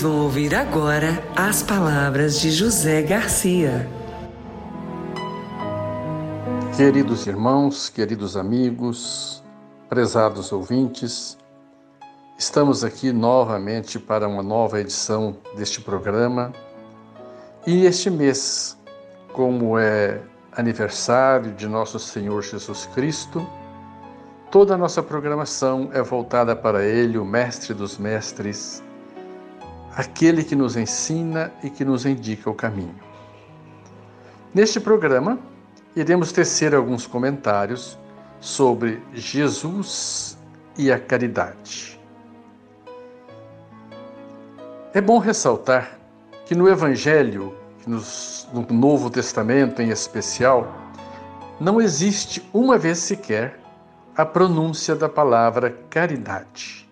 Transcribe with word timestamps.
Vão 0.00 0.22
ouvir 0.22 0.54
agora 0.54 1.22
as 1.36 1.62
palavras 1.62 2.40
de 2.40 2.50
José 2.50 3.02
Garcia. 3.02 3.86
Queridos 6.74 7.26
irmãos, 7.26 7.90
queridos 7.90 8.34
amigos, 8.34 9.44
prezados 9.90 10.52
ouvintes, 10.52 11.36
estamos 12.38 12.82
aqui 12.82 13.12
novamente 13.12 13.98
para 13.98 14.26
uma 14.26 14.42
nova 14.42 14.80
edição 14.80 15.36
deste 15.54 15.82
programa. 15.82 16.50
E 17.66 17.84
este 17.84 18.08
mês, 18.08 18.78
como 19.34 19.78
é 19.78 20.22
aniversário 20.52 21.52
de 21.52 21.68
nosso 21.68 21.98
Senhor 21.98 22.40
Jesus 22.40 22.86
Cristo, 22.94 23.46
toda 24.50 24.76
a 24.76 24.78
nossa 24.78 25.02
programação 25.02 25.90
é 25.92 26.00
voltada 26.00 26.56
para 26.56 26.82
Ele, 26.82 27.18
o 27.18 27.24
Mestre 27.24 27.74
dos 27.74 27.98
Mestres, 27.98 28.82
aquele 29.96 30.44
que 30.44 30.54
nos 30.54 30.76
ensina 30.76 31.52
e 31.62 31.70
que 31.70 31.84
nos 31.84 32.06
indica 32.06 32.48
o 32.48 32.54
caminho. 32.54 32.94
Neste 34.54 34.80
programa, 34.80 35.38
iremos 35.94 36.32
tecer 36.32 36.74
alguns 36.74 37.06
comentários 37.06 37.98
sobre 38.40 39.02
Jesus 39.12 40.38
e 40.76 40.90
a 40.90 40.98
caridade. 40.98 42.00
É 44.92 45.00
bom 45.00 45.18
ressaltar 45.18 45.98
que 46.46 46.54
no 46.54 46.68
Evangelho, 46.68 47.54
no 47.86 48.66
Novo 48.70 49.08
Testamento 49.08 49.80
em 49.80 49.90
especial, 49.90 50.66
não 51.60 51.80
existe 51.80 52.48
uma 52.52 52.76
vez 52.76 52.98
sequer 52.98 53.60
a 54.16 54.24
pronúncia 54.24 54.96
da 54.96 55.08
palavra 55.08 55.70
caridade. 55.88 56.89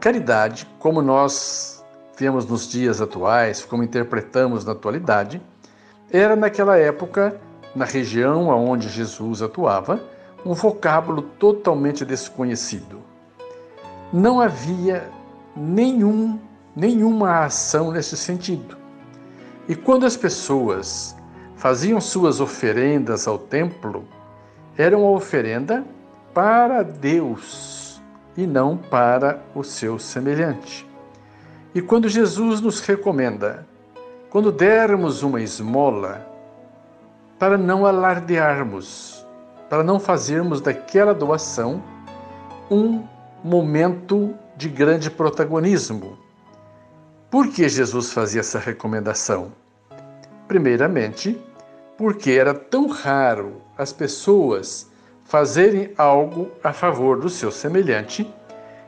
Caridade, 0.00 0.68
como 0.78 1.00
nós 1.00 1.84
vemos 2.18 2.46
nos 2.46 2.68
dias 2.68 3.00
atuais, 3.00 3.64
como 3.64 3.82
interpretamos 3.82 4.64
na 4.64 4.72
atualidade, 4.72 5.40
era 6.10 6.36
naquela 6.36 6.76
época, 6.76 7.40
na 7.74 7.84
região 7.84 8.48
onde 8.48 8.88
Jesus 8.88 9.42
atuava, 9.42 10.00
um 10.44 10.52
vocábulo 10.52 11.22
totalmente 11.22 12.04
desconhecido. 12.04 13.00
Não 14.12 14.40
havia 14.40 15.10
nenhum, 15.56 16.38
nenhuma 16.76 17.44
ação 17.44 17.90
nesse 17.90 18.16
sentido. 18.16 18.76
E 19.66 19.74
quando 19.74 20.04
as 20.04 20.16
pessoas 20.16 21.16
faziam 21.56 22.00
suas 22.00 22.40
oferendas 22.40 23.26
ao 23.26 23.38
templo, 23.38 24.04
era 24.76 24.96
uma 24.96 25.10
oferenda 25.10 25.84
para 26.34 26.82
Deus 26.82 27.73
e 28.36 28.46
não 28.46 28.76
para 28.76 29.40
o 29.54 29.62
seu 29.62 29.98
semelhante. 29.98 30.86
E 31.74 31.82
quando 31.82 32.08
Jesus 32.08 32.60
nos 32.60 32.80
recomenda, 32.80 33.66
quando 34.30 34.50
dermos 34.50 35.22
uma 35.22 35.40
esmola, 35.40 36.26
para 37.38 37.58
não 37.58 37.84
alardearmos, 37.84 39.26
para 39.68 39.82
não 39.82 39.98
fazermos 39.98 40.60
daquela 40.60 41.12
doação 41.12 41.82
um 42.70 43.04
momento 43.42 44.34
de 44.56 44.68
grande 44.68 45.10
protagonismo. 45.10 46.18
Por 47.30 47.48
que 47.48 47.68
Jesus 47.68 48.12
fazia 48.12 48.40
essa 48.40 48.58
recomendação? 48.58 49.52
Primeiramente, 50.46 51.40
porque 51.96 52.30
era 52.32 52.54
tão 52.54 52.86
raro 52.88 53.60
as 53.76 53.92
pessoas 53.92 54.90
fazerem 55.24 55.92
algo 55.96 56.50
a 56.62 56.72
favor 56.72 57.18
do 57.18 57.28
seu 57.28 57.50
semelhante 57.50 58.30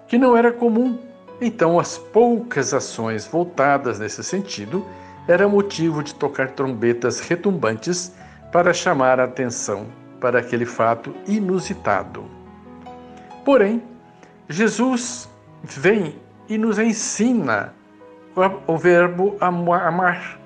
que 0.07 0.19
não 0.19 0.37
era 0.37 0.53
comum. 0.53 0.99
Então, 1.41 1.79
as 1.79 1.99
poucas 1.99 2.73
ações 2.73 3.27
voltadas 3.27 3.99
nesse 3.99 4.23
sentido 4.23 4.85
era 5.29 5.49
motivo 5.49 6.03
de 6.03 6.15
tocar 6.15 6.53
trombetas 6.53 7.21
retumbantes 7.21 8.15
para 8.53 8.73
chamar 8.73 9.19
a 9.19 9.25
atenção 9.25 9.87
para 10.21 10.39
aquele 10.39 10.65
fato 10.65 11.13
inusitado. 11.27 12.25
Porém, 13.45 13.83
Jesus 14.49 15.29
vem 15.63 16.17
e 16.49 16.57
nos 16.57 16.79
ensina 16.79 17.75
o 18.67 18.77
verbo 18.77 19.37
amar. 19.41 20.39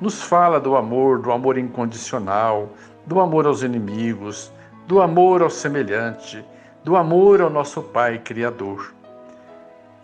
Nos 0.00 0.22
fala 0.22 0.60
do 0.60 0.76
amor, 0.76 1.20
do 1.20 1.32
amor 1.32 1.58
incondicional, 1.58 2.68
do 3.06 3.18
amor 3.20 3.46
aos 3.46 3.62
inimigos, 3.62 4.52
do 4.88 5.02
amor 5.02 5.42
ao 5.42 5.50
semelhante, 5.50 6.42
do 6.82 6.96
amor 6.96 7.42
ao 7.42 7.50
nosso 7.50 7.82
Pai 7.82 8.18
Criador. 8.18 8.94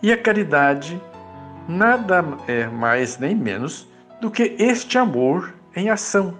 E 0.01 0.13
a 0.13 0.17
caridade 0.17 1.01
nada 1.67 2.23
é 2.47 2.67
mais 2.67 3.17
nem 3.17 3.35
menos 3.35 3.87
do 4.21 4.29
que 4.29 4.55
este 4.59 4.99
amor 4.99 5.55
em 5.75 5.89
ação. 5.89 6.37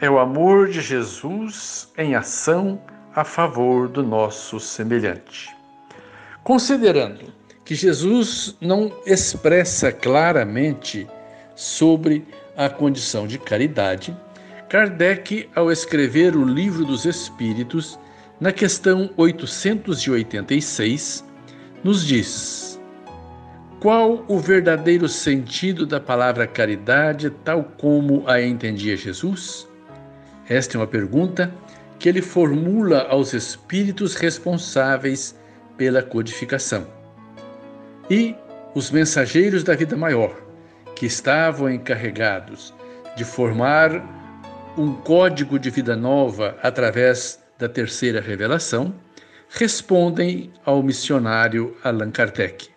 É 0.00 0.08
o 0.08 0.20
amor 0.20 0.68
de 0.68 0.80
Jesus 0.80 1.92
em 1.98 2.14
ação 2.14 2.80
a 3.12 3.24
favor 3.24 3.88
do 3.88 4.04
nosso 4.04 4.60
semelhante. 4.60 5.52
Considerando 6.44 7.32
que 7.64 7.74
Jesus 7.74 8.56
não 8.60 8.92
expressa 9.04 9.90
claramente 9.90 11.08
sobre 11.56 12.24
a 12.56 12.68
condição 12.68 13.26
de 13.26 13.36
caridade, 13.36 14.16
Kardec, 14.68 15.48
ao 15.54 15.72
escrever 15.72 16.36
o 16.36 16.44
Livro 16.44 16.84
dos 16.84 17.06
Espíritos, 17.06 17.98
na 18.38 18.52
questão 18.52 19.08
886, 19.16 21.24
nos 21.82 22.04
diz: 22.04 22.78
Qual 23.80 24.26
o 24.28 24.38
verdadeiro 24.38 25.08
sentido 25.08 25.86
da 25.86 25.98
palavra 25.98 26.46
caridade, 26.46 27.30
tal 27.30 27.64
como 27.64 28.28
a 28.28 28.42
entendia 28.42 28.94
Jesus? 28.94 29.66
Esta 30.46 30.76
é 30.76 30.80
uma 30.80 30.86
pergunta 30.86 31.50
que 31.98 32.06
ele 32.06 32.20
formula 32.20 33.06
aos 33.08 33.32
espíritos 33.32 34.16
responsáveis 34.16 35.34
pela 35.78 36.02
codificação. 36.02 36.86
E 38.10 38.34
os 38.74 38.90
mensageiros 38.90 39.64
da 39.64 39.74
vida 39.74 39.96
maior, 39.96 40.36
que 40.94 41.06
estavam 41.06 41.70
encarregados 41.70 42.74
de 43.16 43.24
formar 43.24 44.17
um 44.78 44.94
código 44.94 45.58
de 45.58 45.70
vida 45.70 45.96
nova 45.96 46.56
através 46.62 47.42
da 47.58 47.68
terceira 47.68 48.20
revelação, 48.20 48.94
respondem 49.50 50.52
ao 50.64 50.82
missionário 50.84 51.76
Allan 51.82 52.12
Kardec. 52.12 52.70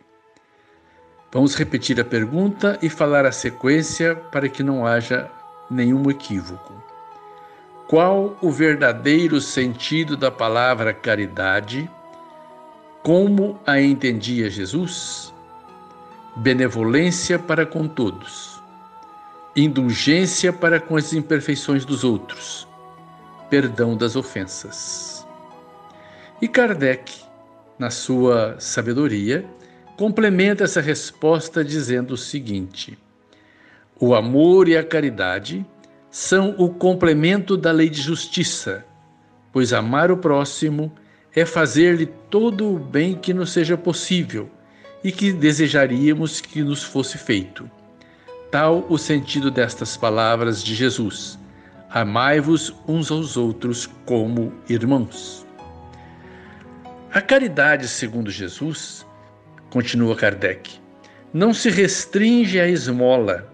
Vamos 1.31 1.55
repetir 1.55 2.01
a 2.01 2.03
pergunta 2.03 2.79
e 2.81 2.89
falar 2.89 3.23
a 3.25 3.31
sequência 3.31 4.15
para 4.15 4.49
que 4.49 4.63
não 4.63 4.85
haja 4.85 5.29
nenhum 5.69 6.09
equívoco. 6.09 6.73
Qual 7.87 8.35
o 8.41 8.49
verdadeiro 8.49 9.39
sentido 9.39 10.17
da 10.17 10.31
palavra 10.31 10.93
caridade? 10.93 11.89
Como 13.03 13.59
a 13.65 13.79
entendia 13.79 14.49
Jesus? 14.49 15.31
Benevolência 16.35 17.37
para 17.37 17.65
com 17.65 17.87
todos, 17.87 18.50
indulgência 19.55 20.53
para 20.53 20.79
com 20.79 20.95
as 20.95 21.13
imperfeições 21.13 21.83
dos 21.83 22.03
outros, 22.03 22.67
perdão 23.49 23.97
das 23.97 24.15
ofensas. 24.15 25.27
E 26.41 26.47
Kardec, 26.47 27.13
na 27.77 27.89
sua 27.89 28.55
sabedoria, 28.59 29.45
complementa 29.97 30.63
essa 30.63 30.81
resposta 30.81 31.63
dizendo 31.63 32.13
o 32.13 32.17
seguinte: 32.17 32.97
o 33.99 34.15
amor 34.15 34.67
e 34.67 34.77
a 34.77 34.83
caridade 34.83 35.65
são 36.09 36.55
o 36.57 36.69
complemento 36.69 37.57
da 37.57 37.71
lei 37.71 37.89
de 37.89 38.01
justiça, 38.01 38.85
pois 39.51 39.73
amar 39.73 40.11
o 40.11 40.17
próximo 40.17 40.91
é 41.35 41.45
fazer-lhe 41.45 42.05
todo 42.05 42.73
o 42.73 42.79
bem 42.79 43.15
que 43.15 43.33
nos 43.33 43.51
seja 43.51 43.77
possível 43.77 44.49
e 45.03 45.11
que 45.11 45.31
desejaríamos 45.31 46.41
que 46.41 46.63
nos 46.63 46.83
fosse 46.83 47.17
feito. 47.17 47.69
Tal 48.51 48.85
o 48.89 48.97
sentido 48.97 49.49
destas 49.49 49.95
palavras 49.95 50.61
de 50.61 50.75
Jesus: 50.75 51.39
Amai-vos 51.89 52.75
uns 52.85 53.09
aos 53.09 53.37
outros 53.37 53.89
como 54.05 54.53
irmãos. 54.67 55.47
A 57.13 57.21
caridade, 57.21 57.87
segundo 57.87 58.29
Jesus, 58.29 59.05
continua 59.69 60.17
Kardec, 60.17 60.79
não 61.33 61.53
se 61.53 61.69
restringe 61.69 62.59
à 62.59 62.67
esmola, 62.67 63.49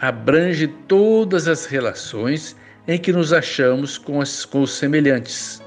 abrange 0.00 0.68
todas 0.86 1.48
as 1.48 1.66
relações 1.66 2.56
em 2.86 2.98
que 2.98 3.12
nos 3.12 3.32
achamos 3.32 3.98
com, 3.98 4.20
as, 4.20 4.44
com 4.44 4.62
os 4.62 4.72
semelhantes, 4.72 5.60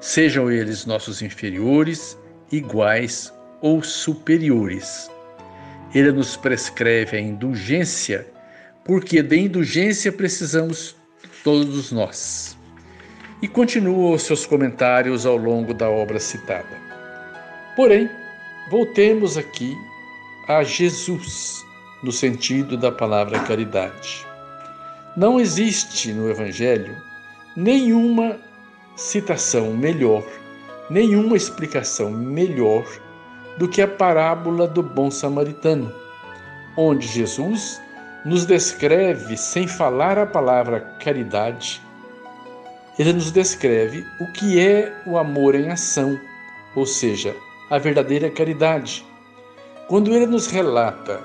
sejam 0.00 0.50
eles 0.50 0.86
nossos 0.86 1.20
inferiores, 1.20 2.18
iguais 2.50 3.30
ou 3.60 3.82
superiores. 3.82 5.10
Ele 5.96 6.12
nos 6.12 6.36
prescreve 6.36 7.16
a 7.16 7.20
indulgência, 7.20 8.26
porque 8.84 9.22
de 9.22 9.38
indulgência 9.38 10.12
precisamos 10.12 10.94
todos 11.42 11.90
nós. 11.90 12.54
E 13.40 13.48
continua 13.48 14.14
os 14.14 14.22
seus 14.24 14.44
comentários 14.44 15.24
ao 15.24 15.38
longo 15.38 15.72
da 15.72 15.88
obra 15.88 16.20
citada. 16.20 16.68
Porém, 17.74 18.10
voltemos 18.70 19.38
aqui 19.38 19.74
a 20.46 20.62
Jesus 20.62 21.64
no 22.02 22.12
sentido 22.12 22.76
da 22.76 22.92
palavra 22.92 23.40
caridade. 23.40 24.26
Não 25.16 25.40
existe 25.40 26.12
no 26.12 26.28
Evangelho 26.28 26.94
nenhuma 27.56 28.38
citação 28.96 29.72
melhor, 29.72 30.26
nenhuma 30.90 31.38
explicação 31.38 32.10
melhor 32.10 32.84
do 33.56 33.68
que 33.68 33.80
a 33.80 33.88
parábola 33.88 34.66
do 34.66 34.82
bom 34.82 35.10
samaritano, 35.10 35.92
onde 36.76 37.06
Jesus 37.06 37.80
nos 38.24 38.44
descreve, 38.44 39.36
sem 39.36 39.66
falar 39.66 40.18
a 40.18 40.26
palavra 40.26 40.80
caridade, 41.02 41.80
ele 42.98 43.12
nos 43.12 43.30
descreve 43.30 44.06
o 44.20 44.26
que 44.32 44.58
é 44.58 44.92
o 45.06 45.18
amor 45.18 45.54
em 45.54 45.70
ação, 45.70 46.18
ou 46.74 46.86
seja, 46.86 47.34
a 47.70 47.78
verdadeira 47.78 48.30
caridade. 48.30 49.04
Quando 49.88 50.14
ele 50.14 50.26
nos 50.26 50.46
relata 50.46 51.20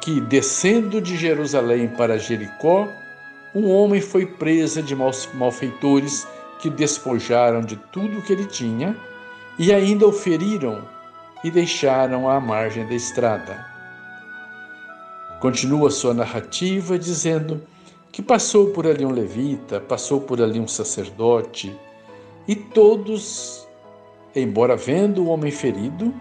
que, 0.00 0.20
descendo 0.20 1.00
de 1.00 1.16
Jerusalém 1.16 1.88
para 1.88 2.18
Jericó, 2.18 2.88
um 3.54 3.68
homem 3.68 4.00
foi 4.00 4.24
preso 4.24 4.82
de 4.82 4.94
malfeitores 4.94 6.26
que 6.60 6.70
despojaram 6.70 7.60
de 7.60 7.76
tudo 7.76 8.18
o 8.18 8.22
que 8.22 8.32
ele 8.32 8.46
tinha 8.46 8.96
e 9.58 9.72
ainda 9.72 10.06
o 10.06 10.12
feriram 10.12 10.82
e 11.42 11.50
deixaram 11.50 12.28
à 12.28 12.38
margem 12.38 12.86
da 12.86 12.94
estrada. 12.94 13.66
Continua 15.40 15.90
sua 15.90 16.12
narrativa 16.12 16.98
dizendo 16.98 17.62
que 18.12 18.20
passou 18.20 18.70
por 18.72 18.86
ali 18.86 19.06
um 19.06 19.10
levita, 19.10 19.80
passou 19.80 20.20
por 20.20 20.42
ali 20.42 20.60
um 20.60 20.68
sacerdote, 20.68 21.74
e 22.46 22.54
todos, 22.54 23.66
embora 24.36 24.76
vendo 24.76 25.22
o 25.22 25.28
homem 25.28 25.50
ferido, 25.50 26.12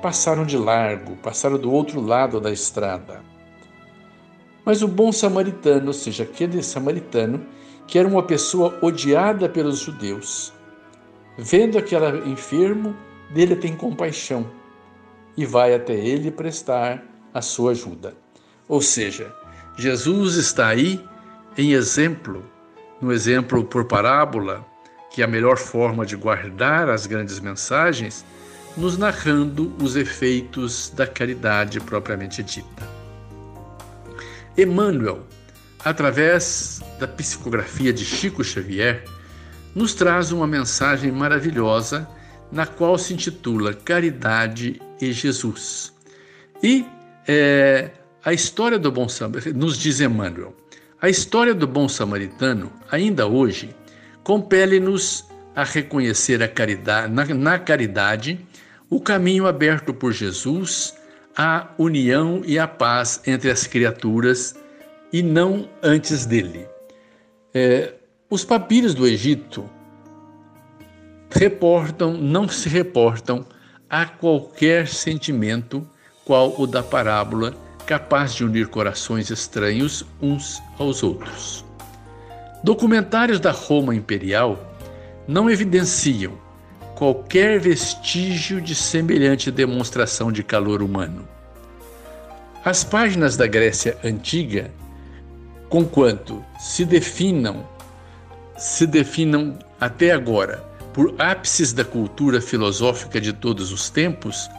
passaram 0.00 0.44
de 0.44 0.56
largo, 0.56 1.16
passaram 1.16 1.58
do 1.58 1.72
outro 1.72 2.00
lado 2.00 2.40
da 2.40 2.52
estrada. 2.52 3.22
Mas 4.64 4.82
o 4.82 4.88
bom 4.88 5.10
samaritano, 5.10 5.88
ou 5.88 5.92
seja, 5.92 6.22
aquele 6.22 6.62
samaritano, 6.62 7.44
que 7.86 7.98
era 7.98 8.06
uma 8.06 8.22
pessoa 8.22 8.78
odiada 8.82 9.48
pelos 9.48 9.80
judeus, 9.80 10.52
vendo 11.36 11.76
aquele 11.76 12.30
enfermo, 12.30 12.94
dele 13.32 13.56
tem 13.56 13.74
compaixão 13.74 14.59
e 15.36 15.44
vai 15.46 15.74
até 15.74 15.94
ele 15.94 16.30
prestar 16.30 17.02
a 17.32 17.40
sua 17.40 17.72
ajuda. 17.72 18.14
Ou 18.68 18.80
seja, 18.82 19.32
Jesus 19.76 20.36
está 20.36 20.68
aí 20.68 21.04
em 21.56 21.72
exemplo, 21.72 22.44
no 23.00 23.12
exemplo 23.12 23.64
por 23.64 23.84
parábola, 23.84 24.64
que 25.10 25.22
é 25.22 25.24
a 25.24 25.28
melhor 25.28 25.56
forma 25.56 26.06
de 26.06 26.16
guardar 26.16 26.88
as 26.88 27.06
grandes 27.06 27.40
mensagens, 27.40 28.24
nos 28.76 28.96
narrando 28.96 29.74
os 29.82 29.96
efeitos 29.96 30.90
da 30.94 31.06
caridade 31.06 31.80
propriamente 31.80 32.42
dita. 32.42 32.88
Emmanuel, 34.56 35.26
através 35.84 36.80
da 36.98 37.08
psicografia 37.08 37.92
de 37.92 38.04
Chico 38.04 38.44
Xavier, 38.44 39.04
nos 39.74 39.94
traz 39.94 40.30
uma 40.32 40.46
mensagem 40.46 41.10
maravilhosa 41.10 42.08
na 42.52 42.66
qual 42.66 42.98
se 42.98 43.14
intitula 43.14 43.74
Caridade 43.74 44.80
e 45.00 45.12
Jesus. 45.12 45.92
E 46.62 46.84
é, 47.26 47.90
a 48.24 48.32
história 48.32 48.78
do 48.78 48.90
bom 48.90 49.08
samaritano, 49.08 49.58
nos 49.58 49.78
diz 49.78 50.00
Emmanuel, 50.00 50.54
a 51.00 51.08
história 51.08 51.54
do 51.54 51.66
bom 51.66 51.88
samaritano, 51.88 52.72
ainda 52.90 53.26
hoje, 53.26 53.74
compele-nos 54.22 55.26
a 55.54 55.64
reconhecer 55.64 56.42
a 56.42 56.48
caridade, 56.48 57.12
na, 57.12 57.24
na 57.26 57.58
caridade 57.58 58.38
o 58.88 59.00
caminho 59.00 59.46
aberto 59.46 59.94
por 59.94 60.12
Jesus 60.12 60.94
à 61.36 61.68
união 61.78 62.42
e 62.44 62.58
à 62.58 62.66
paz 62.66 63.22
entre 63.26 63.50
as 63.50 63.66
criaturas 63.66 64.56
e 65.12 65.22
não 65.22 65.68
antes 65.82 66.26
dele. 66.26 66.66
É, 67.54 67.94
os 68.28 68.44
papiros 68.44 68.94
do 68.94 69.06
Egito 69.06 69.68
reportam, 71.30 72.12
não 72.14 72.48
se 72.48 72.68
reportam 72.68 73.44
a 73.88 74.04
qualquer 74.06 74.88
sentimento 74.88 75.86
qual 76.24 76.54
o 76.60 76.66
da 76.66 76.82
parábola, 76.82 77.54
capaz 77.86 78.34
de 78.34 78.44
unir 78.44 78.68
corações 78.68 79.30
estranhos 79.30 80.04
uns 80.20 80.62
aos 80.78 81.02
outros. 81.02 81.64
Documentários 82.62 83.40
da 83.40 83.50
Roma 83.50 83.94
Imperial 83.94 84.76
não 85.26 85.50
evidenciam 85.50 86.34
qualquer 86.94 87.58
vestígio 87.58 88.60
de 88.60 88.74
semelhante 88.74 89.50
demonstração 89.50 90.30
de 90.30 90.42
calor 90.42 90.82
humano. 90.82 91.26
As 92.64 92.84
páginas 92.84 93.36
da 93.36 93.46
Grécia 93.46 93.96
Antiga, 94.04 94.70
conquanto 95.68 96.44
se 96.58 96.84
definam, 96.84 97.66
se 98.58 98.86
definam 98.86 99.58
até 99.80 100.12
agora 100.12 100.69
por 100.92 101.14
ápices 101.18 101.72
da 101.72 101.84
cultura 101.84 102.40
filosófica 102.40 103.20
de 103.20 103.32
todos 103.32 103.72
os 103.72 103.88
tempos, 103.88 104.50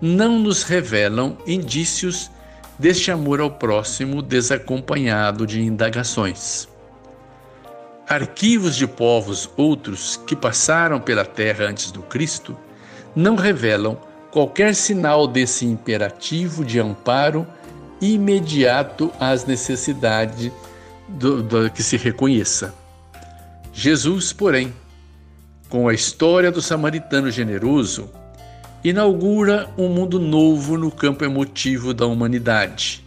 não 0.00 0.38
nos 0.38 0.62
revelam 0.62 1.36
indícios 1.46 2.30
deste 2.78 3.10
amor 3.10 3.40
ao 3.40 3.50
próximo 3.50 4.20
desacompanhado 4.20 5.46
de 5.46 5.60
indagações. 5.62 6.68
Arquivos 8.08 8.76
de 8.76 8.86
povos 8.86 9.48
outros 9.56 10.20
que 10.26 10.36
passaram 10.36 11.00
pela 11.00 11.24
terra 11.24 11.66
antes 11.66 11.90
do 11.90 12.02
Cristo 12.02 12.56
não 13.16 13.34
revelam 13.34 13.96
qualquer 14.30 14.74
sinal 14.74 15.26
desse 15.26 15.64
imperativo 15.64 16.64
de 16.64 16.80
amparo 16.80 17.46
imediato 18.00 19.10
às 19.18 19.46
necessidades 19.46 20.52
do, 21.08 21.42
do, 21.42 21.70
que 21.70 21.82
se 21.82 21.96
reconheça. 21.96 22.74
Jesus, 23.72 24.32
porém, 24.32 24.74
com 25.74 25.88
a 25.88 25.92
história 25.92 26.52
do 26.52 26.62
samaritano 26.62 27.32
generoso, 27.32 28.08
inaugura 28.84 29.68
um 29.76 29.88
mundo 29.88 30.20
novo 30.20 30.78
no 30.78 30.88
campo 30.88 31.24
emotivo 31.24 31.92
da 31.92 32.06
humanidade, 32.06 33.04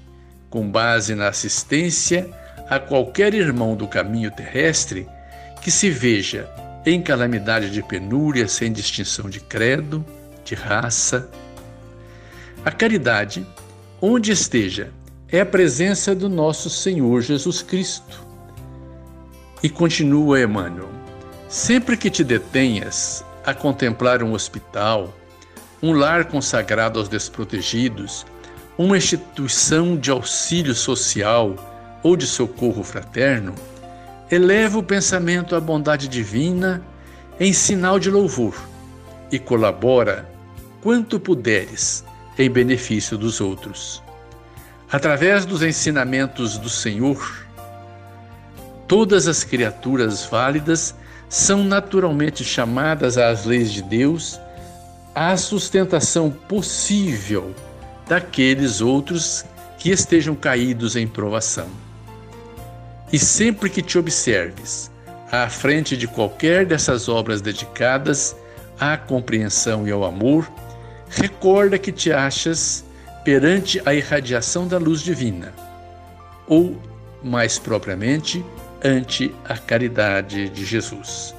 com 0.50 0.70
base 0.70 1.16
na 1.16 1.30
assistência 1.30 2.30
a 2.70 2.78
qualquer 2.78 3.34
irmão 3.34 3.74
do 3.74 3.88
caminho 3.88 4.30
terrestre 4.30 5.08
que 5.62 5.72
se 5.72 5.90
veja 5.90 6.50
em 6.86 7.02
calamidade 7.02 7.70
de 7.70 7.82
penúria 7.82 8.50
sem 8.50 8.70
distinção 8.74 9.30
de 9.30 9.40
credo, 9.40 10.06
de 10.44 10.54
raça. 10.54 11.30
A 12.66 12.72
caridade, 12.72 13.48
onde 14.02 14.34
esteja, 14.34 14.92
é 15.32 15.40
a 15.40 15.46
presença 15.46 16.14
do 16.14 16.28
nosso 16.28 16.70
Senhor 16.70 17.22
Jesus 17.22 17.62
Cristo. 17.62 18.22
E 19.64 19.70
continua 19.70 20.42
Emmanuel: 20.42 20.97
sempre 21.48 21.96
que 21.96 22.10
te 22.10 22.24
detenhas 22.24 23.24
a 23.46 23.54
contemplar 23.54 24.22
um 24.22 24.34
hospital, 24.34 25.14
um 25.82 25.94
lar 25.94 26.26
consagrado 26.26 27.00
aos 27.00 27.08
desprotegidos, 27.08 28.26
uma 28.78 28.98
instituição 28.98 29.96
de 29.96 30.12
auxílio 30.12 30.76
social 30.76 31.56
ou 32.04 32.16
de 32.16 32.28
socorro 32.28 32.84
fraterno, 32.84 33.56
eleva 34.30 34.78
o 34.78 34.84
pensamento 34.84 35.56
à 35.56 35.60
bondade 35.60 36.08
divina 36.08 36.84
em 37.40 37.54
sinal 37.54 37.98
de 37.98 38.12
louvor 38.12 38.56
e 39.32 39.40
colabora 39.40 40.30
quanto 40.82 41.20
puderes 41.20 42.04
em 42.38 42.50
benefício 42.50 43.18
dos 43.18 43.40
outros. 43.40 44.04
Através 44.92 45.46
dos 45.46 45.62
ensinamentos 45.64 46.58
do 46.58 46.70
Senhor, 46.70 47.46
todas 48.88 49.28
as 49.28 49.44
criaturas 49.44 50.26
válidas 50.26 50.96
são 51.30 51.64
naturalmente 51.64 52.44
chamadas 52.44 53.18
às 53.18 53.46
leis 53.46 53.72
de 53.72 53.82
Deus, 53.82 54.40
à 55.14 55.36
sustentação 55.36 56.30
possível 56.32 57.54
daqueles 58.08 58.82
outros 58.82 59.46
que 59.78 59.90
estejam 59.90 60.36
caídos 60.36 60.96
em 60.96 61.08
provação. 61.08 61.68
E 63.12 63.20
sempre 63.20 63.70
que 63.70 63.82
te 63.82 63.98
observes 63.98 64.92
à 65.32 65.50
frente 65.50 65.98
de 65.98 66.08
qualquer 66.08 66.66
dessas 66.66 67.10
obras 67.10 67.42
dedicadas 67.42 68.36
à 68.80 68.96
compreensão 68.98 69.88
e 69.88 69.92
ao 69.92 70.06
amor, 70.06 70.50
recorda 71.10 71.78
que 71.78 71.92
te 71.92 72.12
achas 72.12 72.84
perante 73.24 73.82
a 73.86 73.94
irradiação 73.94 74.68
da 74.68 74.78
luz 74.78 75.02
divina, 75.02 75.54
ou, 76.48 76.80
mais 77.24 77.60
propriamente, 77.60 78.46
ante 78.84 79.34
a 79.46 79.58
caridade 79.58 80.50
de 80.50 80.66
Jesus. 80.66 81.36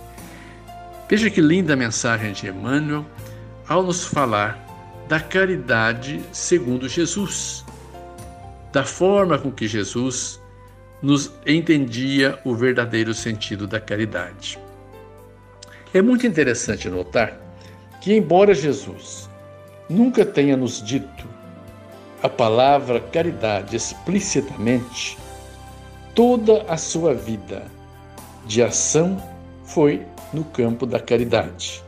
Veja 1.08 1.30
que 1.30 1.40
linda 1.40 1.74
mensagem 1.74 2.32
de 2.32 2.48
Emmanuel 2.48 3.04
ao 3.68 3.82
nos 3.82 4.04
falar 4.04 4.64
da 5.08 5.18
caridade 5.18 6.20
segundo 6.32 6.88
Jesus, 6.88 7.64
da 8.72 8.84
forma 8.84 9.38
com 9.38 9.50
que 9.50 9.66
Jesus 9.66 10.40
nos 11.00 11.32
entendia 11.46 12.38
o 12.44 12.54
verdadeiro 12.54 13.14
sentido 13.14 13.66
da 13.66 13.80
caridade. 13.80 14.58
É 15.94 16.02
muito 16.02 16.26
interessante 16.26 16.88
notar 16.90 17.38
que, 18.00 18.14
embora 18.14 18.52
Jesus 18.54 19.28
nunca 19.88 20.24
tenha 20.24 20.56
nos 20.56 20.82
dito 20.82 21.26
a 22.22 22.28
palavra 22.28 23.00
caridade 23.00 23.76
explicitamente, 23.76 25.16
toda 26.18 26.62
a 26.62 26.76
sua 26.76 27.14
vida 27.14 27.64
de 28.44 28.60
ação 28.60 29.22
foi 29.62 30.04
no 30.32 30.42
campo 30.42 30.84
da 30.84 30.98
caridade, 30.98 31.80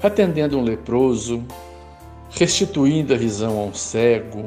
atendendo 0.00 0.56
um 0.56 0.62
leproso, 0.62 1.42
restituindo 2.30 3.12
a 3.12 3.16
visão 3.16 3.58
a 3.58 3.64
um 3.64 3.74
cego, 3.74 4.46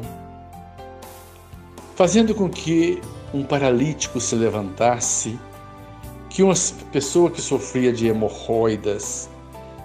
fazendo 1.97 2.33
com 2.33 2.47
que 2.47 3.01
um 3.33 3.43
paralítico 3.43 4.21
se 4.21 4.35
levantasse, 4.35 5.37
que 6.29 6.41
uma 6.41 6.53
pessoa 6.93 7.29
que 7.29 7.41
sofria 7.41 7.91
de 7.91 8.07
hemorroidas, 8.07 9.29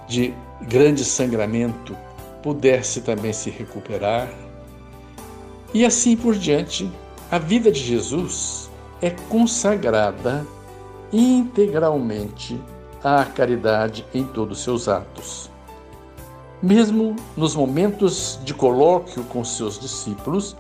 de 0.06 0.32
grande 0.62 1.04
sangramento, 1.04 1.96
pudesse 2.40 3.00
também 3.00 3.32
se 3.32 3.50
recuperar. 3.50 4.32
E 5.74 5.84
assim 5.84 6.16
por 6.16 6.36
diante, 6.36 6.88
a 7.32 7.40
vida 7.40 7.72
de 7.72 7.80
Jesus 7.80 8.67
é 9.00 9.10
consagrada 9.10 10.46
integralmente 11.12 12.60
à 13.02 13.24
caridade 13.24 14.04
em 14.12 14.24
todos 14.24 14.58
os 14.58 14.64
seus 14.64 14.88
atos. 14.88 15.50
Mesmo 16.62 17.14
nos 17.36 17.54
momentos 17.54 18.38
de 18.44 18.52
colóquio 18.52 19.22
com 19.24 19.44
seus 19.44 19.78
discípulos, 19.78 20.56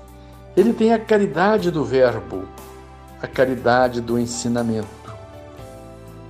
ele 0.56 0.72
tem 0.72 0.92
a 0.92 0.98
caridade 0.98 1.70
do 1.70 1.84
Verbo, 1.84 2.44
a 3.20 3.26
caridade 3.26 4.00
do 4.00 4.18
ensinamento. 4.18 4.88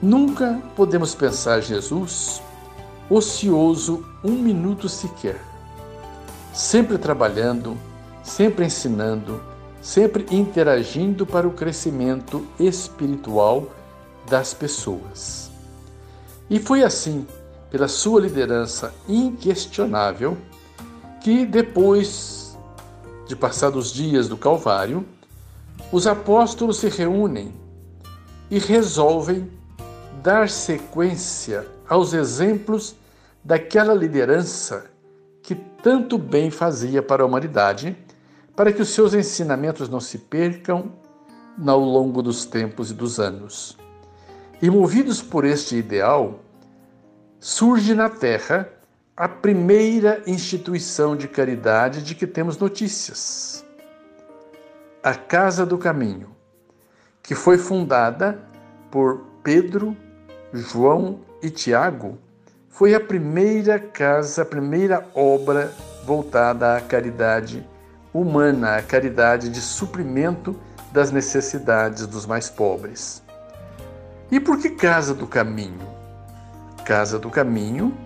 Nunca 0.01 0.61
podemos 0.75 1.15
pensar 1.15 1.61
Jesus 1.61 2.43
ocioso 3.11 4.05
um 4.23 4.33
minuto 4.33 4.89
sequer, 4.89 5.41
sempre 6.53 6.99
trabalhando, 6.99 7.77
sempre 8.23 8.65
ensinando, 8.65 9.43
sempre 9.81 10.27
interagindo 10.31 11.25
para 11.27 11.47
o 11.47 11.53
crescimento 11.53 12.47
espiritual 12.59 13.69
das 14.29 14.53
pessoas. 14.53 15.51
E 16.51 16.59
foi 16.59 16.83
assim, 16.83 17.27
pela 17.71 17.89
sua 17.89 18.21
liderança 18.21 18.93
inquestionável, 19.09 20.37
que 21.23 21.45
depois 21.45 22.57
de 23.27 23.37
passados 23.37 23.93
dias 23.93 24.29
do 24.29 24.37
Calvário, 24.37 25.05
os 25.93 26.07
apóstolos 26.07 26.79
se 26.79 26.89
reúnem 26.89 27.53
e 28.51 28.59
resolvem 28.59 29.51
dar 30.23 30.49
sequência 30.49 31.67
aos 31.89 32.13
exemplos 32.15 32.97
daquela 33.45 33.95
liderança 33.95 34.87
que 35.43 35.55
tanto 35.55 36.19
bem 36.19 36.51
fazia 36.51 37.03
para 37.03 37.23
a 37.23 37.27
humanidade, 37.27 37.97
para 38.59 38.73
que 38.73 38.83
os 38.83 38.89
seus 38.89 39.15
ensinamentos 39.15 39.89
não 39.89 40.01
se 40.01 40.19
percam 40.19 40.91
ao 41.65 41.79
longo 41.79 42.21
dos 42.21 42.45
tempos 42.45 42.91
e 42.91 42.95
dos 42.95 43.21
anos. 43.21 43.79
E 44.61 44.69
movidos 44.69 45.23
por 45.23 45.45
este 45.45 45.77
ideal, 45.77 46.41
surge 47.39 47.95
na 47.95 48.11
Terra 48.11 48.69
a 49.17 49.29
primeira 49.29 50.25
instituição 50.27 51.15
de 51.15 51.29
caridade 51.29 52.03
de 52.03 52.17
que 52.17 52.27
temos 52.27 52.59
notícias 52.59 53.65
a 55.05 55.15
Casa 55.15 55.65
do 55.65 55.79
Caminho, 55.79 56.35
que 57.23 57.37
foi 57.37 57.59
fundada 57.59 58.43
por 58.91 59.21
Pedro, 59.41 59.97
João 60.53 61.21
e 61.41 61.49
Tiago, 61.49 62.19
foi 62.69 62.93
a 62.93 62.99
primeira 62.99 63.79
casa, 63.79 64.43
a 64.43 64.45
primeira 64.45 65.07
obra 65.15 65.73
voltada 66.05 66.77
à 66.77 66.81
caridade 66.81 67.65
humana, 68.13 68.77
à 68.77 68.83
caridade 68.83 69.49
de 69.49 69.61
suprimento 69.61 70.57
das 70.93 71.11
necessidades 71.11 72.07
dos 72.07 72.27
mais 72.27 72.49
pobres. 72.49 73.23
E 74.31 74.39
por 74.41 74.59
que 74.59 74.71
Casa 74.71 75.15
do 75.15 75.27
Caminho? 75.27 75.87
Casa 76.85 77.19
do 77.19 77.31
Caminho, 77.31 77.97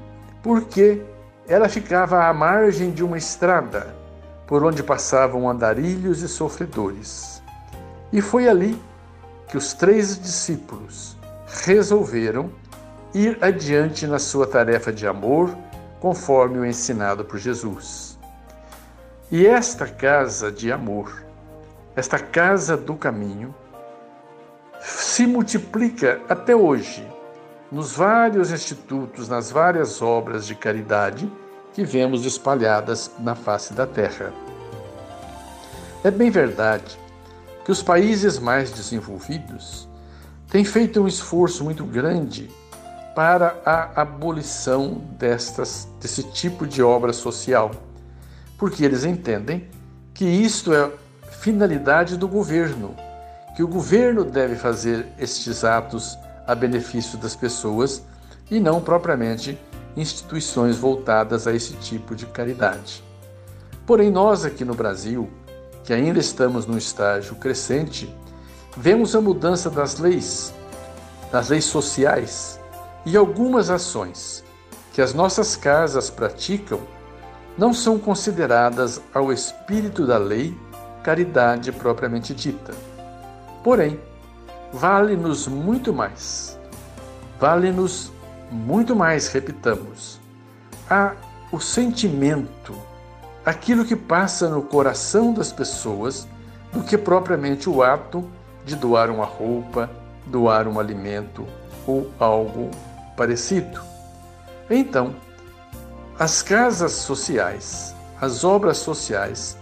porque 0.42 1.02
ela 1.48 1.68
ficava 1.68 2.26
à 2.26 2.32
margem 2.32 2.90
de 2.90 3.02
uma 3.02 3.18
estrada 3.18 3.94
por 4.46 4.64
onde 4.64 4.82
passavam 4.82 5.48
andarilhos 5.48 6.22
e 6.22 6.28
sofredores. 6.28 7.42
E 8.12 8.20
foi 8.20 8.48
ali 8.48 8.80
que 9.48 9.56
os 9.56 9.72
três 9.72 10.18
discípulos 10.18 11.16
resolveram 11.64 12.50
ir 13.14 13.38
adiante 13.40 14.06
na 14.06 14.18
sua 14.18 14.46
tarefa 14.46 14.92
de 14.92 15.06
amor, 15.06 15.54
conforme 16.00 16.58
o 16.58 16.64
ensinado 16.64 17.24
por 17.24 17.38
Jesus. 17.38 18.11
E 19.32 19.46
esta 19.46 19.86
casa 19.86 20.52
de 20.52 20.70
amor, 20.70 21.24
esta 21.96 22.18
casa 22.18 22.76
do 22.76 22.94
caminho, 22.94 23.54
se 24.78 25.26
multiplica 25.26 26.20
até 26.28 26.54
hoje 26.54 27.02
nos 27.70 27.92
vários 27.92 28.50
institutos, 28.50 29.30
nas 29.30 29.50
várias 29.50 30.02
obras 30.02 30.46
de 30.46 30.54
caridade 30.54 31.32
que 31.72 31.82
vemos 31.82 32.26
espalhadas 32.26 33.10
na 33.18 33.34
face 33.34 33.72
da 33.72 33.86
terra. 33.86 34.34
É 36.04 36.10
bem 36.10 36.30
verdade 36.30 36.98
que 37.64 37.72
os 37.72 37.82
países 37.82 38.38
mais 38.38 38.70
desenvolvidos 38.70 39.88
têm 40.50 40.62
feito 40.62 41.00
um 41.00 41.08
esforço 41.08 41.64
muito 41.64 41.86
grande 41.86 42.50
para 43.16 43.56
a 43.64 44.02
abolição 44.02 45.02
destas, 45.18 45.88
desse 45.98 46.22
tipo 46.22 46.66
de 46.66 46.82
obra 46.82 47.14
social, 47.14 47.70
porque 48.62 48.84
eles 48.84 49.02
entendem 49.02 49.68
que 50.14 50.24
isto 50.24 50.72
é 50.72 50.88
finalidade 51.40 52.16
do 52.16 52.28
governo, 52.28 52.94
que 53.56 53.62
o 53.64 53.66
governo 53.66 54.24
deve 54.24 54.54
fazer 54.54 55.04
estes 55.18 55.64
atos 55.64 56.16
a 56.46 56.54
benefício 56.54 57.18
das 57.18 57.34
pessoas 57.34 58.04
e 58.48 58.60
não 58.60 58.80
propriamente 58.80 59.58
instituições 59.96 60.76
voltadas 60.76 61.48
a 61.48 61.52
esse 61.52 61.72
tipo 61.78 62.14
de 62.14 62.24
caridade. 62.24 63.02
Porém, 63.84 64.12
nós 64.12 64.44
aqui 64.44 64.64
no 64.64 64.74
Brasil, 64.74 65.28
que 65.82 65.92
ainda 65.92 66.20
estamos 66.20 66.64
num 66.64 66.78
estágio 66.78 67.34
crescente, 67.34 68.14
vemos 68.76 69.16
a 69.16 69.20
mudança 69.20 69.68
das 69.68 69.98
leis, 69.98 70.54
das 71.32 71.48
leis 71.48 71.64
sociais 71.64 72.60
e 73.04 73.16
algumas 73.16 73.70
ações 73.70 74.44
que 74.92 75.02
as 75.02 75.12
nossas 75.12 75.56
casas 75.56 76.08
praticam 76.10 76.78
não 77.56 77.72
são 77.72 77.98
consideradas 77.98 79.00
ao 79.12 79.32
espírito 79.32 80.06
da 80.06 80.18
lei 80.18 80.56
caridade 81.02 81.72
propriamente 81.72 82.32
dita. 82.34 82.72
Porém, 83.62 84.00
vale-nos 84.72 85.46
muito 85.46 85.92
mais. 85.92 86.58
Vale-nos 87.38 88.12
muito 88.50 88.94
mais, 88.94 89.28
repitamos, 89.28 90.20
a 90.88 91.14
o 91.52 91.60
sentimento, 91.60 92.74
aquilo 93.44 93.84
que 93.84 93.94
passa 93.94 94.48
no 94.48 94.62
coração 94.62 95.34
das 95.34 95.52
pessoas, 95.52 96.26
do 96.72 96.82
que 96.82 96.96
propriamente 96.96 97.68
o 97.68 97.82
ato 97.82 98.24
de 98.64 98.74
doar 98.74 99.10
uma 99.10 99.26
roupa, 99.26 99.90
doar 100.26 100.66
um 100.66 100.80
alimento 100.80 101.46
ou 101.86 102.10
algo 102.18 102.70
parecido. 103.14 103.82
Então, 104.70 105.14
as 106.18 106.42
casas 106.42 106.92
sociais, 106.92 107.94
as 108.20 108.44
obras 108.44 108.78
sociais, 108.78 109.56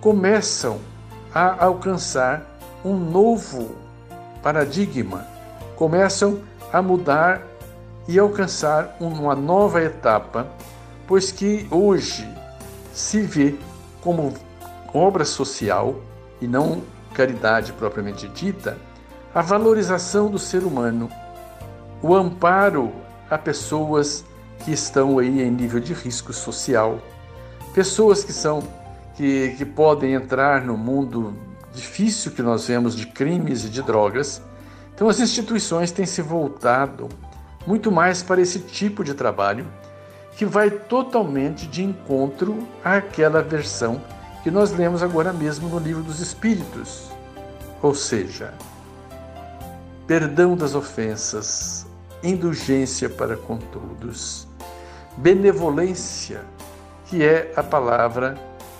começam 0.00 0.78
a 1.34 1.64
alcançar 1.64 2.42
um 2.84 2.96
novo 2.96 3.76
paradigma, 4.42 5.26
começam 5.76 6.40
a 6.72 6.80
mudar 6.80 7.42
e 8.08 8.18
alcançar 8.18 8.96
uma 8.98 9.34
nova 9.34 9.82
etapa, 9.82 10.46
pois 11.06 11.30
que 11.30 11.68
hoje 11.70 12.28
se 12.92 13.20
vê 13.20 13.56
como 14.00 14.34
obra 14.92 15.24
social 15.24 15.94
e 16.40 16.46
não 16.46 16.82
caridade 17.14 17.72
propriamente 17.72 18.26
dita, 18.28 18.78
a 19.34 19.42
valorização 19.42 20.30
do 20.30 20.38
ser 20.38 20.64
humano, 20.64 21.08
o 22.02 22.14
amparo 22.14 22.90
a 23.30 23.38
pessoas 23.38 24.24
que 24.64 24.72
estão 24.72 25.18
aí 25.18 25.42
em 25.42 25.50
nível 25.50 25.80
de 25.80 25.92
risco 25.92 26.32
social, 26.32 27.00
pessoas 27.74 28.22
que 28.24 28.32
são 28.32 28.62
que, 29.14 29.54
que 29.56 29.64
podem 29.64 30.14
entrar 30.14 30.64
no 30.64 30.76
mundo 30.76 31.34
difícil 31.74 32.32
que 32.32 32.42
nós 32.42 32.66
vemos 32.66 32.96
de 32.96 33.06
crimes 33.06 33.64
e 33.64 33.68
de 33.68 33.82
drogas. 33.82 34.42
Então 34.94 35.08
as 35.08 35.20
instituições 35.20 35.90
têm 35.90 36.06
se 36.06 36.22
voltado 36.22 37.08
muito 37.66 37.92
mais 37.92 38.22
para 38.22 38.40
esse 38.40 38.60
tipo 38.60 39.04
de 39.04 39.14
trabalho 39.14 39.66
que 40.36 40.46
vai 40.46 40.70
totalmente 40.70 41.66
de 41.66 41.82
encontro 41.82 42.66
àquela 42.82 43.42
versão 43.42 44.00
que 44.42 44.50
nós 44.50 44.72
lemos 44.72 45.02
agora 45.02 45.32
mesmo 45.32 45.68
no 45.68 45.78
livro 45.78 46.02
dos 46.02 46.20
Espíritos. 46.20 47.10
Ou 47.82 47.94
seja, 47.94 48.54
perdão 50.06 50.56
das 50.56 50.74
ofensas, 50.74 51.86
indulgência 52.22 53.08
para 53.08 53.36
com 53.36 53.58
todos, 53.58 54.48
benevolência, 55.16 56.42
que 57.06 57.24
é 57.24 57.52
a 57.56 57.62
palavra 57.62 58.36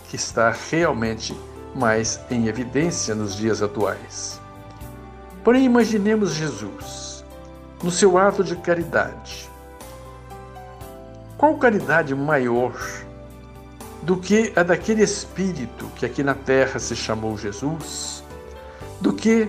que 0.09 0.17
está 0.17 0.55
realmente 0.71 1.37
mais 1.75 2.21
em 2.31 2.47
evidência 2.47 3.15
nos 3.15 3.37
dias 3.37 3.63
atuais. 3.63 4.41
Porém, 5.45 5.65
imaginemos 5.65 6.33
Jesus 6.35 7.25
no 7.83 7.91
seu 7.91 8.19
ato 8.19 8.45
de 8.45 8.57
caridade. 8.57 9.49
Qual 11.39 11.57
caridade 11.57 12.15
maior 12.15 12.75
do 14.03 14.17
que 14.17 14.53
a 14.57 14.63
daquele 14.63 15.03
Espírito 15.03 15.87
que 15.97 16.05
aqui 16.05 16.23
na 16.23 16.35
terra 16.35 16.79
se 16.79 16.97
chamou 16.97 17.37
Jesus, 17.37 18.23
do 19.01 19.13
que 19.13 19.49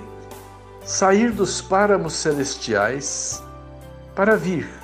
sair 0.84 1.32
dos 1.32 1.62
páramos 1.62 2.14
celestiais 2.14 3.42
para 4.16 4.36
vir 4.36 4.81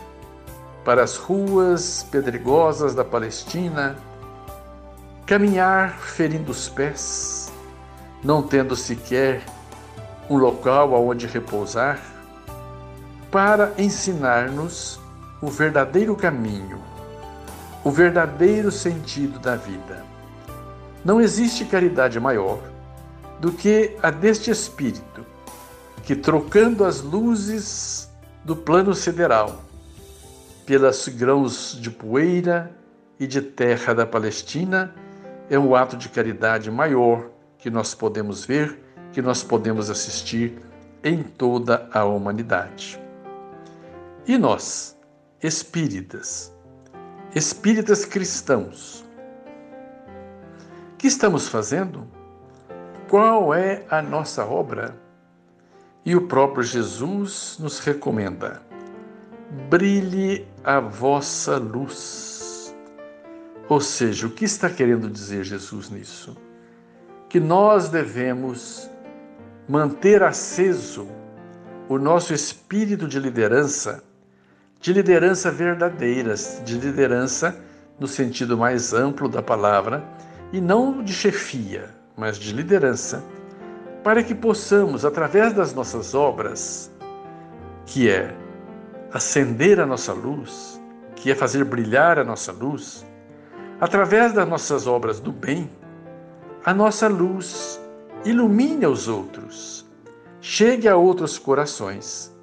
para 0.88 1.04
as 1.04 1.18
ruas 1.18 2.08
pedregosas 2.10 2.96
da 2.96 3.04
Palestina, 3.04 3.98
caminhar 5.26 5.98
ferindo 6.00 6.50
os 6.50 6.70
pés, 6.70 7.52
não 8.24 8.42
tendo 8.42 8.74
sequer 8.74 9.44
um 10.30 10.38
local 10.38 10.96
aonde 10.96 11.28
repousar, 11.28 12.00
para 13.30 13.74
ensinar-nos 13.78 14.98
o 15.42 15.48
verdadeiro 15.48 16.16
caminho, 16.16 16.82
o 17.84 17.92
verdadeiro 17.92 18.72
sentido 18.72 19.40
da 19.40 19.58
vida. 19.58 20.06
Não 21.04 21.20
existe 21.20 21.66
caridade 21.66 22.18
maior 22.18 22.62
do 23.42 23.52
que 23.52 23.98
a 24.02 24.10
deste 24.10 24.52
Espírito, 24.52 25.26
que 26.04 26.16
trocando 26.16 26.86
as 26.86 27.02
luzes 27.02 28.10
do 28.46 28.56
plano 28.56 28.96
sideral 28.96 29.67
pelas 30.68 31.08
grãos 31.08 31.80
de 31.80 31.90
poeira 31.90 32.70
e 33.18 33.26
de 33.26 33.42
terra 33.42 33.96
da 33.96 34.06
Palestina, 34.06 34.94
é 35.50 35.58
um 35.58 35.74
ato 35.74 35.96
de 35.96 36.10
caridade 36.10 36.70
maior 36.70 37.30
que 37.58 37.70
nós 37.70 37.96
podemos 37.96 38.44
ver, 38.44 38.78
que 39.14 39.22
nós 39.22 39.42
podemos 39.42 39.90
assistir 39.90 40.60
em 41.02 41.24
toda 41.24 41.90
a 41.94 42.04
humanidade. 42.04 43.02
E 44.28 44.38
nós, 44.38 44.98
espíritas, 45.42 46.54
espíritas 47.34 48.04
cristãos, 48.04 49.06
que 50.98 51.08
estamos 51.08 51.48
fazendo? 51.48 52.06
Qual 53.08 53.54
é 53.54 53.86
a 53.90 54.02
nossa 54.02 54.46
obra? 54.46 54.94
E 56.04 56.14
o 56.14 56.28
próprio 56.28 56.62
Jesus 56.62 57.56
nos 57.58 57.80
recomenda: 57.80 58.62
brilhe 59.70 60.46
a 60.68 60.80
vossa 60.80 61.58
luz 61.58 62.48
ou 63.70 63.82
seja, 63.82 64.28
o 64.28 64.30
que 64.30 64.46
está 64.46 64.70
querendo 64.70 65.10
dizer 65.10 65.44
Jesus 65.44 65.90
nisso? 65.90 66.38
Que 67.28 67.40
nós 67.40 67.90
devemos 67.90 68.90
manter 69.68 70.24
aceso 70.24 71.08
o 71.90 71.98
nosso 71.98 72.34
espírito 72.34 73.08
de 73.08 73.20
liderança, 73.20 74.02
de 74.80 74.94
liderança 74.94 75.52
verdadeira, 75.52 76.34
de 76.64 76.78
liderança 76.78 77.58
no 78.00 78.08
sentido 78.08 78.58
mais 78.58 78.94
amplo 78.94 79.28
da 79.28 79.42
palavra, 79.42 80.04
e 80.54 80.62
não 80.62 81.04
de 81.04 81.12
chefia, 81.12 81.90
mas 82.16 82.38
de 82.38 82.54
liderança, 82.54 83.22
para 84.02 84.24
que 84.24 84.34
possamos, 84.34 85.04
através 85.04 85.52
das 85.52 85.74
nossas 85.74 86.14
obras, 86.14 86.90
que 87.86 88.10
é 88.10 88.34
acender 89.12 89.80
a 89.80 89.86
nossa 89.86 90.14
luz, 90.14 90.82
que 91.16 91.32
é 91.32 91.36
fazer 91.36 91.64
brilhar 91.64 92.20
a 92.20 92.24
nossa 92.24 92.52
luz, 92.52 93.06
Através 93.80 94.34
das 94.34 94.48
nossas 94.50 94.88
obras 94.88 95.20
do 95.20 95.32
bem, 95.32 95.70
a 96.66 96.74
nossa 96.74 97.08
luz 97.08 97.80
ilumine 98.26 98.88
os 98.88 99.08
outros, 99.08 99.88
chegue 100.42 100.88
a 100.88 100.98
outros 100.98 101.38
corações 101.38 102.36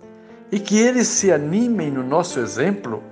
e 0.53 0.61
que 0.61 0.79
eles 0.79 1.09
se 1.09 1.33
animem 1.33 1.91
no 1.91 2.05
nosso 2.05 2.39
exemplo 2.39 3.03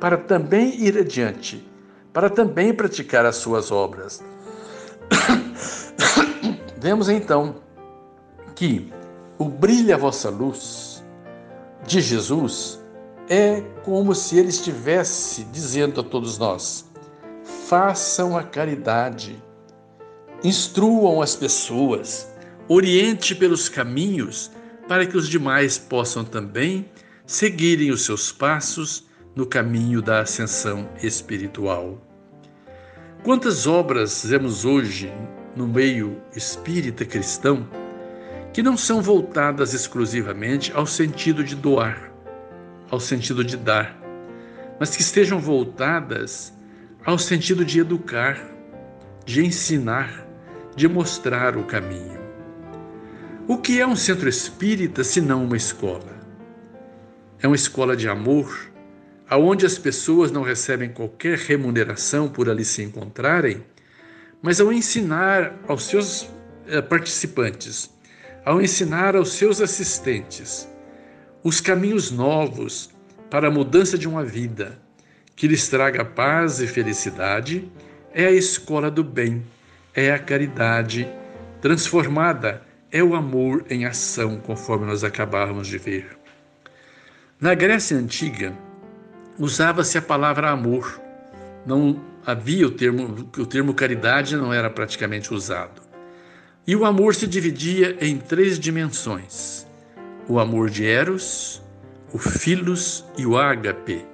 para 0.00 0.16
também 0.16 0.74
ir 0.82 0.96
adiante, 0.96 1.70
para 2.14 2.30
também 2.30 2.72
praticar 2.72 3.26
as 3.26 3.36
suas 3.36 3.70
obras. 3.70 4.24
Vemos 6.80 7.10
então 7.10 7.56
que 8.54 8.90
o 9.36 9.44
brilho 9.50 9.94
a 9.94 9.98
vossa 9.98 10.30
luz 10.30 11.04
de 11.86 12.00
Jesus 12.00 12.75
é 13.28 13.60
como 13.82 14.14
se 14.14 14.38
ele 14.38 14.48
estivesse 14.48 15.44
dizendo 15.44 16.00
a 16.00 16.04
todos 16.04 16.38
nós: 16.38 16.84
façam 17.68 18.36
a 18.36 18.42
caridade, 18.42 19.42
instruam 20.42 21.20
as 21.20 21.34
pessoas, 21.34 22.28
oriente 22.68 23.34
pelos 23.34 23.68
caminhos 23.68 24.50
para 24.88 25.04
que 25.04 25.16
os 25.16 25.28
demais 25.28 25.78
possam 25.78 26.24
também 26.24 26.88
seguirem 27.26 27.90
os 27.90 28.04
seus 28.04 28.30
passos 28.30 29.04
no 29.34 29.44
caminho 29.44 30.00
da 30.00 30.20
ascensão 30.20 30.88
espiritual. 31.02 32.00
Quantas 33.24 33.66
obras 33.66 34.24
vemos 34.24 34.64
hoje 34.64 35.12
no 35.56 35.66
meio 35.66 36.20
espírita 36.34 37.04
cristão 37.04 37.68
que 38.52 38.62
não 38.62 38.76
são 38.76 39.02
voltadas 39.02 39.74
exclusivamente 39.74 40.72
ao 40.72 40.86
sentido 40.86 41.42
de 41.42 41.56
doar, 41.56 42.12
ao 42.90 43.00
sentido 43.00 43.44
de 43.44 43.56
dar, 43.56 43.96
mas 44.78 44.94
que 44.94 45.02
estejam 45.02 45.40
voltadas 45.40 46.52
ao 47.04 47.18
sentido 47.18 47.64
de 47.64 47.80
educar, 47.80 48.38
de 49.24 49.44
ensinar, 49.44 50.26
de 50.74 50.88
mostrar 50.88 51.56
o 51.56 51.64
caminho. 51.64 52.18
O 53.48 53.58
que 53.58 53.80
é 53.80 53.86
um 53.86 53.96
centro 53.96 54.28
espírita 54.28 55.04
se 55.04 55.20
não 55.20 55.44
uma 55.44 55.56
escola? 55.56 56.16
É 57.40 57.46
uma 57.46 57.56
escola 57.56 57.96
de 57.96 58.08
amor, 58.08 58.70
aonde 59.28 59.64
as 59.64 59.78
pessoas 59.78 60.30
não 60.30 60.42
recebem 60.42 60.90
qualquer 60.90 61.38
remuneração 61.38 62.28
por 62.28 62.48
ali 62.48 62.64
se 62.64 62.82
encontrarem, 62.82 63.64
mas 64.42 64.60
ao 64.60 64.72
ensinar 64.72 65.54
aos 65.66 65.86
seus 65.86 66.28
eh, 66.66 66.82
participantes, 66.82 67.90
ao 68.44 68.60
ensinar 68.60 69.16
aos 69.16 69.32
seus 69.32 69.60
assistentes 69.60 70.68
os 71.46 71.60
caminhos 71.60 72.10
novos 72.10 72.90
para 73.30 73.46
a 73.46 73.50
mudança 73.52 73.96
de 73.96 74.08
uma 74.08 74.24
vida 74.24 74.76
que 75.36 75.46
lhes 75.46 75.68
traga 75.68 76.04
paz 76.04 76.60
e 76.60 76.66
felicidade, 76.66 77.70
é 78.12 78.26
a 78.26 78.32
escola 78.32 78.90
do 78.90 79.04
bem, 79.04 79.44
é 79.94 80.10
a 80.10 80.18
caridade 80.18 81.08
transformada, 81.60 82.62
é 82.90 83.00
o 83.00 83.14
amor 83.14 83.64
em 83.70 83.84
ação, 83.84 84.40
conforme 84.40 84.86
nós 84.86 85.04
acabávamos 85.04 85.68
de 85.68 85.78
ver. 85.78 86.18
Na 87.40 87.54
Grécia 87.54 87.96
Antiga, 87.96 88.52
usava-se 89.38 89.96
a 89.96 90.02
palavra 90.02 90.50
amor. 90.50 91.00
Não 91.64 92.02
havia 92.26 92.66
o 92.66 92.72
termo, 92.72 93.30
o 93.38 93.46
termo 93.46 93.72
caridade 93.72 94.36
não 94.36 94.52
era 94.52 94.68
praticamente 94.68 95.32
usado. 95.32 95.80
E 96.66 96.74
o 96.74 96.84
amor 96.84 97.14
se 97.14 97.28
dividia 97.28 97.96
em 98.00 98.18
três 98.18 98.58
dimensões: 98.58 99.65
o 100.28 100.38
amor 100.38 100.70
de 100.70 100.84
Eros, 100.86 101.62
o 102.12 102.18
Filos 102.18 103.04
e 103.16 103.26
o 103.26 103.36
Ágape. 103.36 104.04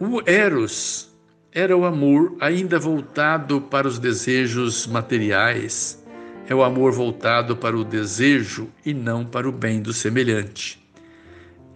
O 0.00 0.20
Eros 0.28 1.14
era 1.52 1.76
o 1.76 1.84
amor 1.84 2.36
ainda 2.40 2.78
voltado 2.78 3.60
para 3.60 3.86
os 3.86 3.98
desejos 3.98 4.86
materiais, 4.86 6.04
é 6.48 6.54
o 6.54 6.62
amor 6.62 6.92
voltado 6.92 7.56
para 7.56 7.76
o 7.76 7.84
desejo 7.84 8.68
e 8.84 8.92
não 8.92 9.24
para 9.24 9.48
o 9.48 9.52
bem 9.52 9.80
do 9.80 9.92
semelhante. 9.92 10.82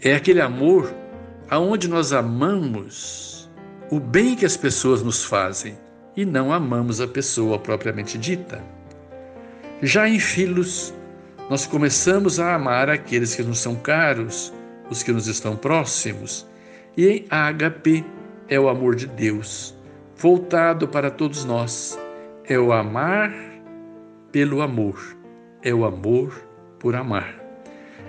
É 0.01 0.14
aquele 0.14 0.40
amor 0.40 0.92
aonde 1.48 1.88
nós 1.88 2.12
amamos 2.12 3.48
o 3.90 3.98
bem 3.98 4.35
que 4.35 4.44
as 4.44 4.57
pessoas 4.57 5.03
nos 5.03 5.24
fazem 5.24 5.79
e 6.16 6.24
não 6.24 6.53
amamos 6.53 7.01
a 7.01 7.07
pessoa 7.07 7.59
propriamente 7.59 8.18
dita. 8.18 8.62
Já 9.81 10.09
em 10.09 10.18
filhos, 10.18 10.92
nós 11.51 11.67
começamos 11.67 12.39
a 12.39 12.55
amar 12.55 12.91
aqueles 12.91 13.35
que 13.35 13.43
nos 13.43 13.59
são 13.59 13.75
caros, 13.75 14.53
os 14.91 15.03
que 15.03 15.13
nos 15.13 15.27
estão 15.27 15.57
próximos, 15.57 16.47
e 16.97 17.07
em 17.09 17.27
ágape 17.31 18.05
é 18.49 18.61
o 18.61 18.69
amor 18.69 18.95
de 18.95 19.07
Deus, 19.07 19.75
voltado 20.17 20.87
para 20.87 21.11
todos 21.11 21.45
nós. 21.45 21.99
É 22.45 22.59
o 22.59 22.73
amar 22.73 23.33
pelo 24.33 24.63
amor, 24.63 25.17
é 25.63 25.73
o 25.73 25.85
amor 25.85 26.33
por 26.79 26.95
amar. 26.95 27.35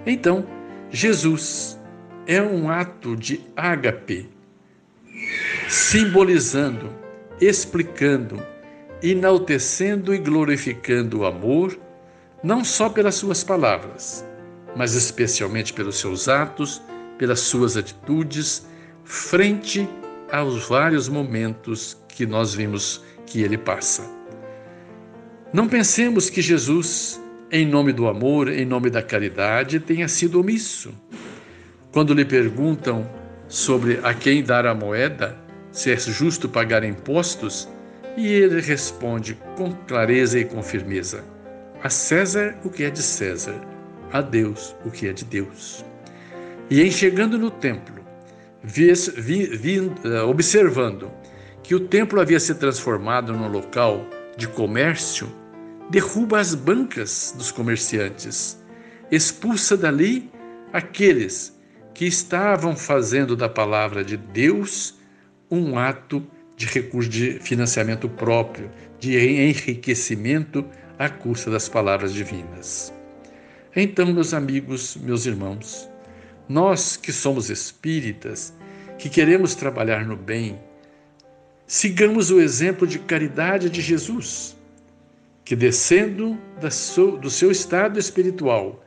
Então, 0.05 0.45
Jesus 0.89 1.79
é 2.25 2.41
um 2.41 2.69
ato 2.69 3.15
de 3.15 3.41
ágape, 3.55 4.29
simbolizando, 5.67 6.89
explicando, 7.39 8.41
enaltecendo 9.01 10.13
e 10.13 10.17
glorificando 10.17 11.19
o 11.19 11.25
amor, 11.25 11.77
não 12.43 12.63
só 12.63 12.89
pelas 12.89 13.15
suas 13.15 13.43
palavras, 13.43 14.25
mas 14.75 14.93
especialmente 14.93 15.73
pelos 15.73 15.97
seus 15.97 16.27
atos, 16.27 16.81
pelas 17.17 17.41
suas 17.41 17.75
atitudes, 17.75 18.65
frente 19.03 19.87
aos 20.31 20.67
vários 20.67 21.09
momentos 21.09 21.97
que 22.07 22.25
nós 22.25 22.53
vimos 22.53 23.03
que 23.25 23.41
ele 23.41 23.57
passa. 23.57 24.03
Não 25.51 25.67
pensemos 25.67 26.29
que 26.29 26.41
Jesus, 26.41 27.19
em 27.51 27.65
nome 27.65 27.91
do 27.91 28.07
amor, 28.07 28.47
em 28.47 28.65
nome 28.65 28.89
da 28.89 29.01
caridade, 29.01 29.79
tenha 29.79 30.07
sido 30.07 30.39
omisso. 30.39 30.93
Quando 31.91 32.13
lhe 32.13 32.23
perguntam 32.23 33.09
sobre 33.47 33.99
a 34.03 34.13
quem 34.13 34.43
dar 34.43 34.65
a 34.67 34.75
moeda, 34.75 35.35
se 35.71 35.91
é 35.91 35.97
justo 35.97 36.47
pagar 36.47 36.83
impostos, 36.83 37.67
e 38.15 38.27
ele 38.27 38.61
responde 38.61 39.37
com 39.55 39.71
clareza 39.87 40.39
e 40.39 40.45
com 40.45 40.61
firmeza: 40.61 41.23
A 41.81 41.89
César 41.89 42.59
o 42.65 42.69
que 42.69 42.83
é 42.83 42.89
de 42.89 43.01
César, 43.01 43.55
a 44.11 44.19
Deus 44.19 44.75
o 44.85 44.91
que 44.91 45.07
é 45.07 45.13
de 45.13 45.23
Deus. 45.23 45.85
E 46.69 46.81
em 46.81 46.91
chegando 46.91 47.37
no 47.37 47.49
templo, 47.49 48.03
vi, 48.61 48.91
vi, 49.15 49.45
vi, 49.45 49.91
eh, 50.03 50.21
observando 50.23 51.09
que 51.63 51.73
o 51.73 51.79
templo 51.79 52.19
havia 52.19 52.39
se 52.39 52.53
transformado 52.55 53.31
num 53.31 53.47
local 53.47 54.05
de 54.35 54.45
comércio, 54.45 55.31
derruba 55.89 56.39
as 56.39 56.53
bancas 56.53 57.33
dos 57.37 57.49
comerciantes, 57.49 58.61
expulsa 59.09 59.77
dali 59.77 60.29
aqueles 60.73 61.57
que 61.93 62.05
estavam 62.05 62.75
fazendo 62.75 63.37
da 63.37 63.47
palavra 63.47 64.03
de 64.03 64.17
Deus 64.17 64.99
um 65.49 65.79
ato 65.79 66.21
de 66.57 66.65
recurso 66.65 67.09
de 67.09 67.39
financiamento 67.39 68.09
próprio, 68.09 68.69
de 68.99 69.17
enriquecimento 69.17 70.65
à 70.99 71.09
custa 71.09 71.49
das 71.49 71.69
palavras 71.69 72.13
divinas. 72.13 72.93
Então, 73.73 74.05
meus 74.13 74.33
amigos, 74.33 74.97
meus 74.97 75.25
irmãos, 75.25 75.89
nós 76.47 76.97
que 76.97 77.13
somos 77.13 77.49
espíritas, 77.49 78.53
que 78.97 79.09
queremos 79.09 79.55
trabalhar 79.55 80.05
no 80.05 80.17
bem, 80.17 80.59
sigamos 81.65 82.31
o 82.31 82.41
exemplo 82.41 82.85
de 82.85 82.99
caridade 82.99 83.69
de 83.69 83.81
Jesus, 83.81 84.57
que 85.45 85.55
descendo 85.55 86.37
do 87.21 87.29
seu 87.29 87.49
estado 87.49 87.97
espiritual, 87.97 88.83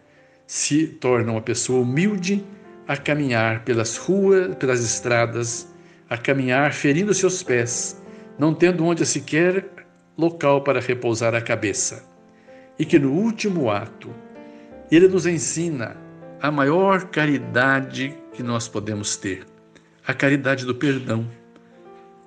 se 0.47 0.87
torna 0.87 1.33
uma 1.33 1.41
pessoa 1.41 1.81
humilde 1.81 2.45
a 2.87 2.97
caminhar 2.97 3.65
pelas 3.65 3.97
ruas, 3.97 4.55
pelas 4.57 4.85
estradas, 4.85 5.67
a 6.11 6.19
caminhar 6.19 6.75
ferindo 6.75 7.15
seus 7.15 7.43
pés, 7.43 8.03
não 8.39 8.53
tendo 8.53 8.85
onde 8.85 9.07
sequer 9.07 9.72
local 10.17 10.63
para 10.63 10.81
repousar 10.81 11.35
a 11.35 11.41
cabeça. 11.41 12.05
E 12.79 12.85
que 12.85 12.99
no 12.99 13.13
último 13.13 13.71
ato, 13.71 14.11
ele 14.91 15.09
nos 15.09 15.27
ensina 15.27 15.97
a 16.41 16.51
maior 16.51 17.05
caridade 17.05 18.17
que 18.33 18.43
nós 18.43 18.67
podemos 18.67 19.17
ter, 19.17 19.47
a 20.07 20.13
caridade 20.13 20.67
do 20.67 20.75
perdão. 20.75 21.27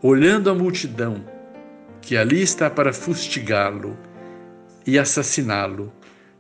Olhando 0.01 0.49
a 0.49 0.55
multidão 0.55 1.23
que 2.01 2.15
ali 2.15 2.41
está 2.41 2.69
para 2.69 2.93
fustigá-lo 2.93 3.97
e 4.85 4.99
assassiná-lo, 4.99 5.91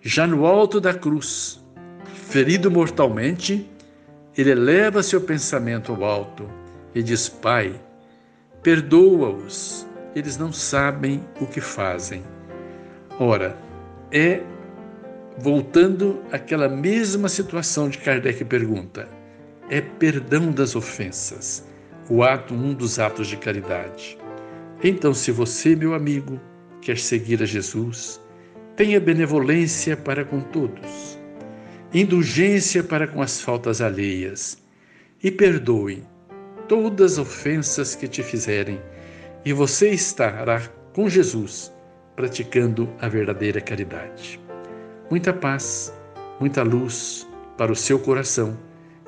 já 0.01 0.27
no 0.27 0.45
alto 0.45 0.79
da 0.79 0.93
cruz, 0.93 1.63
ferido 2.13 2.69
mortalmente, 2.69 3.69
ele 4.37 4.51
eleva 4.51 5.01
seu 5.01 5.21
pensamento 5.21 5.91
ao 5.91 6.03
alto 6.03 6.49
e 6.93 7.01
diz: 7.01 7.27
Pai, 7.27 7.79
perdoa-os, 8.61 9.87
eles 10.15 10.37
não 10.37 10.51
sabem 10.51 11.23
o 11.39 11.45
que 11.45 11.61
fazem. 11.61 12.23
Ora, 13.19 13.57
é 14.11 14.41
voltando 15.37 16.23
àquela 16.31 16.69
mesma 16.69 17.27
situação 17.27 17.89
de 17.89 17.97
Kardec 17.97 18.43
pergunta: 18.45 19.07
é 19.69 19.81
perdão 19.81 20.51
das 20.51 20.75
ofensas, 20.75 21.65
o 22.09 22.23
ato, 22.23 22.53
um 22.53 22.73
dos 22.73 22.97
atos 22.99 23.27
de 23.27 23.37
caridade. 23.37 24.17
Então, 24.83 25.13
se 25.13 25.31
você, 25.31 25.75
meu 25.75 25.93
amigo, 25.93 26.39
quer 26.81 26.97
seguir 26.97 27.41
a 27.41 27.45
Jesus, 27.45 28.21
tenha 28.75 28.99
benevolência 28.99 29.97
para 29.97 30.23
com 30.23 30.39
todos 30.39 31.15
indulgência 31.93 32.83
para 32.83 33.07
com 33.07 33.21
as 33.21 33.39
faltas 33.39 33.79
alheias 33.79 34.57
e 35.23 35.31
perdoe 35.31 36.03
todas 36.67 37.13
as 37.13 37.19
ofensas 37.19 37.95
que 37.95 38.05
te 38.05 38.21
fizerem, 38.21 38.81
e 39.45 39.53
você 39.53 39.91
estará 39.91 40.61
com 40.93 41.07
Jesus 41.07 41.71
praticando 42.15 42.89
a 42.99 43.07
verdadeira 43.07 43.61
caridade. 43.61 44.39
Muita 45.09 45.31
paz, 45.31 45.93
muita 46.39 46.63
luz 46.63 47.27
para 47.57 47.71
o 47.71 47.75
seu 47.75 47.99
coração, 47.99 48.57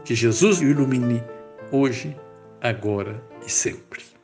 que 0.05 0.13
Jesus 0.13 0.61
o 0.61 0.63
ilumine 0.63 1.23
hoje, 1.71 2.15
agora 2.61 3.21
e 3.45 3.49
sempre. 3.49 4.16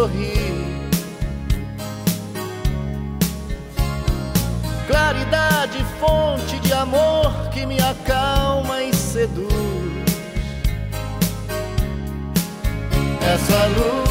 Sorrir. 0.00 0.80
Claridade, 4.86 5.84
fonte 6.00 6.58
de 6.60 6.72
amor 6.72 7.50
que 7.52 7.66
me 7.66 7.78
acalma 7.78 8.82
e 8.82 8.94
seduz. 8.94 9.50
Essa 13.34 13.66
luz 13.76 14.10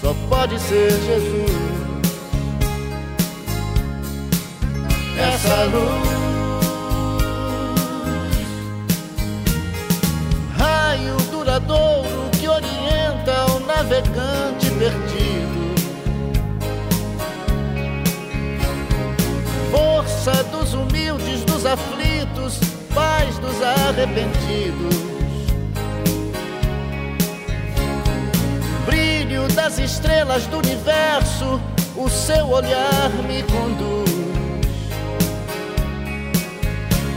só 0.00 0.14
pode 0.28 0.58
ser 0.58 0.90
Jesus. 0.90 1.52
Essa 5.16 5.64
luz, 5.74 6.08
raio 10.58 11.16
duradouro 11.30 12.11
navegante 13.82 14.70
perdido. 14.78 15.74
Força 19.72 20.44
dos 20.44 20.72
humildes, 20.72 21.44
dos 21.44 21.66
aflitos, 21.66 22.60
paz 22.94 23.38
dos 23.38 23.60
arrependidos. 23.62 25.12
brilho 28.86 29.48
das 29.54 29.78
estrelas 29.78 30.46
do 30.46 30.58
universo, 30.58 31.60
o 31.96 32.08
seu 32.08 32.48
olhar 32.50 33.10
me 33.26 33.42
conduz. 33.44 34.10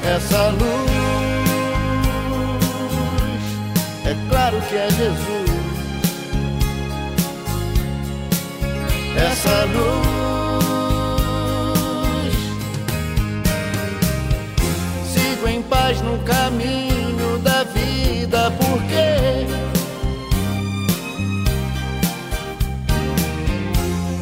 Essa 0.03 0.49
luz, 0.49 0.91
é 4.05 4.29
claro 4.29 4.61
que 4.61 4.75
é 4.75 4.89
Jesus. 4.89 5.44
Essa 9.17 9.63
luz, 9.65 9.95
sigo 15.13 15.47
em 15.47 15.61
paz 15.63 16.01
no 16.01 16.17
caminho 16.19 17.39
da 17.39 17.63
vida, 17.63 18.51
porque 18.51 19.45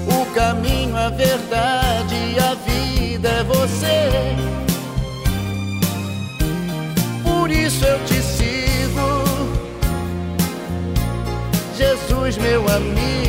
o 0.07 0.25
caminho, 0.35 0.95
a 0.95 1.09
verdade 1.09 2.15
e 2.15 2.39
a 2.39 2.53
vida 2.53 3.29
é 3.29 3.43
você. 3.43 4.11
Por 7.23 7.49
isso 7.49 7.83
eu 7.83 7.99
te 8.05 8.21
sigo, 8.21 9.23
Jesus, 11.75 12.37
meu 12.37 12.61
amigo. 12.69 13.22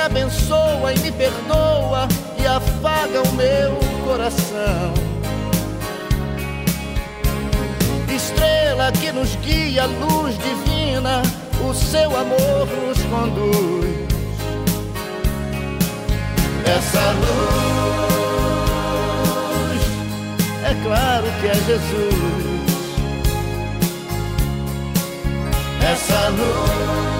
Abençoa 0.00 0.92
e 0.94 0.98
me 1.00 1.12
perdoa 1.12 2.08
e 2.38 2.46
afaga 2.46 3.22
o 3.22 3.32
meu 3.34 3.78
coração. 4.04 4.94
Estrela 8.08 8.90
que 8.92 9.12
nos 9.12 9.36
guia, 9.36 9.86
luz 9.86 10.36
divina, 10.38 11.22
o 11.68 11.74
seu 11.74 12.16
amor 12.16 12.66
nos 12.86 12.98
conduz. 13.04 14.10
Essa 16.64 17.12
luz, 17.12 17.42
é 20.64 20.74
claro 20.82 21.26
que 21.40 21.46
é 21.46 21.54
Jesus. 21.54 22.40
Essa 25.82 26.28
luz. 26.28 27.19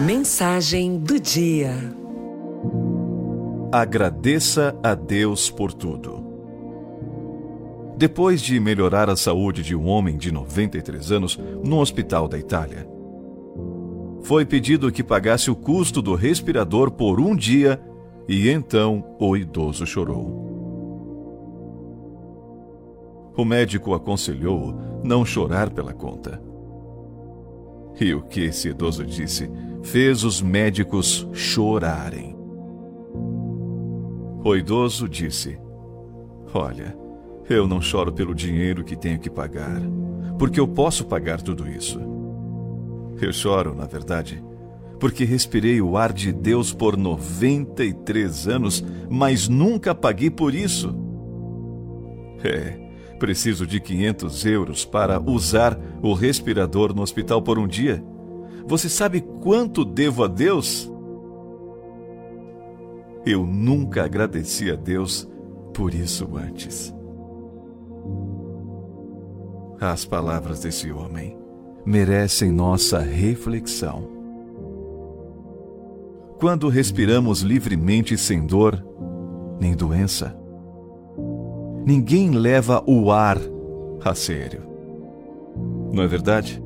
Mensagem 0.00 0.98
do 0.98 1.18
dia. 1.18 1.72
Agradeça 3.70 4.76
a 4.82 4.94
Deus 4.94 5.48
por 5.48 5.72
tudo. 5.72 6.23
Depois 7.96 8.42
de 8.42 8.58
melhorar 8.58 9.08
a 9.08 9.16
saúde 9.16 9.62
de 9.62 9.76
um 9.76 9.86
homem 9.86 10.16
de 10.16 10.32
93 10.32 11.12
anos 11.12 11.38
no 11.64 11.78
hospital 11.78 12.26
da 12.26 12.36
Itália, 12.36 12.88
foi 14.22 14.44
pedido 14.44 14.90
que 14.90 15.04
pagasse 15.04 15.50
o 15.50 15.54
custo 15.54 16.02
do 16.02 16.14
respirador 16.14 16.90
por 16.90 17.20
um 17.20 17.36
dia 17.36 17.80
e 18.26 18.48
então 18.48 19.16
o 19.20 19.36
idoso 19.36 19.86
chorou. 19.86 20.42
O 23.36 23.44
médico 23.44 23.94
aconselhou 23.94 24.74
não 25.04 25.24
chorar 25.24 25.70
pela 25.70 25.92
conta. 25.92 26.40
E 28.00 28.14
o 28.14 28.22
que 28.22 28.40
esse 28.44 28.68
idoso 28.68 29.04
disse 29.04 29.50
fez 29.82 30.24
os 30.24 30.40
médicos 30.40 31.28
chorarem. 31.32 32.34
O 34.44 34.56
idoso 34.56 35.08
disse: 35.08 35.58
Olha, 36.52 37.03
eu 37.48 37.66
não 37.66 37.80
choro 37.80 38.12
pelo 38.12 38.34
dinheiro 38.34 38.84
que 38.84 38.96
tenho 38.96 39.18
que 39.18 39.30
pagar, 39.30 39.80
porque 40.38 40.58
eu 40.58 40.66
posso 40.66 41.04
pagar 41.04 41.42
tudo 41.42 41.68
isso. 41.68 42.00
Eu 43.20 43.32
choro, 43.32 43.74
na 43.74 43.86
verdade, 43.86 44.42
porque 44.98 45.24
respirei 45.24 45.80
o 45.80 45.96
ar 45.96 46.12
de 46.12 46.32
Deus 46.32 46.72
por 46.72 46.96
93 46.96 48.48
anos, 48.48 48.84
mas 49.10 49.48
nunca 49.48 49.94
paguei 49.94 50.30
por 50.30 50.54
isso. 50.54 50.94
É, 52.42 52.78
preciso 53.18 53.66
de 53.66 53.80
500 53.80 54.46
euros 54.46 54.84
para 54.84 55.20
usar 55.20 55.78
o 56.02 56.14
respirador 56.14 56.94
no 56.94 57.02
hospital 57.02 57.42
por 57.42 57.58
um 57.58 57.66
dia. 57.66 58.04
Você 58.66 58.88
sabe 58.88 59.20
quanto 59.20 59.84
devo 59.84 60.24
a 60.24 60.28
Deus? 60.28 60.90
Eu 63.26 63.46
nunca 63.46 64.04
agradeci 64.04 64.70
a 64.70 64.74
Deus 64.74 65.28
por 65.72 65.94
isso 65.94 66.36
antes. 66.36 66.94
As 69.84 70.06
palavras 70.06 70.60
desse 70.60 70.90
homem 70.90 71.36
merecem 71.84 72.50
nossa 72.50 73.00
reflexão. 73.00 74.08
Quando 76.40 76.70
respiramos 76.70 77.42
livremente 77.42 78.16
sem 78.16 78.46
dor 78.46 78.82
nem 79.60 79.76
doença, 79.76 80.34
ninguém 81.84 82.30
leva 82.30 82.82
o 82.86 83.12
ar 83.12 83.36
a 84.02 84.14
sério. 84.14 84.62
Não 85.92 86.02
é 86.02 86.06
verdade? 86.06 86.64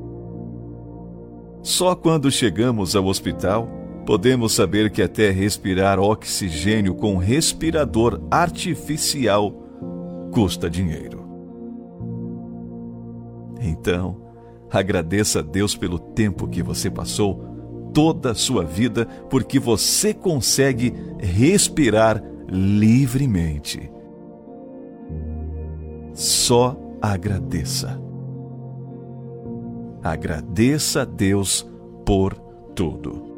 Só 1.61 1.95
quando 1.95 2.31
chegamos 2.31 2.95
ao 2.95 3.05
hospital 3.05 3.67
podemos 4.05 4.53
saber 4.53 4.89
que 4.91 5.01
até 5.01 5.29
respirar 5.29 5.99
oxigênio 5.99 6.95
com 6.95 7.17
respirador 7.17 8.21
artificial 8.31 9.51
custa 10.31 10.69
dinheiro. 10.69 11.18
Então, 13.59 14.17
agradeça 14.71 15.39
a 15.39 15.41
Deus 15.41 15.75
pelo 15.75 15.99
tempo 15.99 16.47
que 16.47 16.63
você 16.63 16.89
passou, 16.89 17.43
toda 17.93 18.31
a 18.31 18.35
sua 18.35 18.63
vida, 18.63 19.05
porque 19.29 19.59
você 19.59 20.13
consegue 20.13 20.93
respirar 21.19 22.23
livremente. 22.47 23.91
Só 26.13 26.77
agradeça. 27.01 27.99
Agradeça 30.03 31.01
a 31.01 31.05
Deus 31.05 31.67
por 32.05 32.33
tudo. 32.75 33.28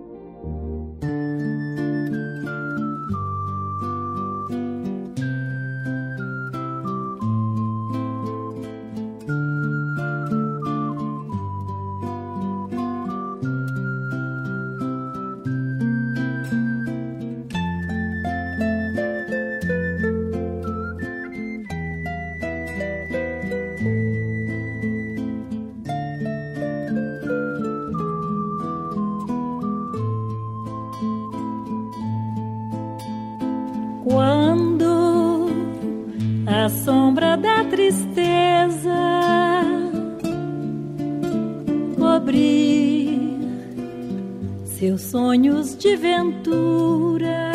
De 45.82 45.96
ventura. 45.96 47.52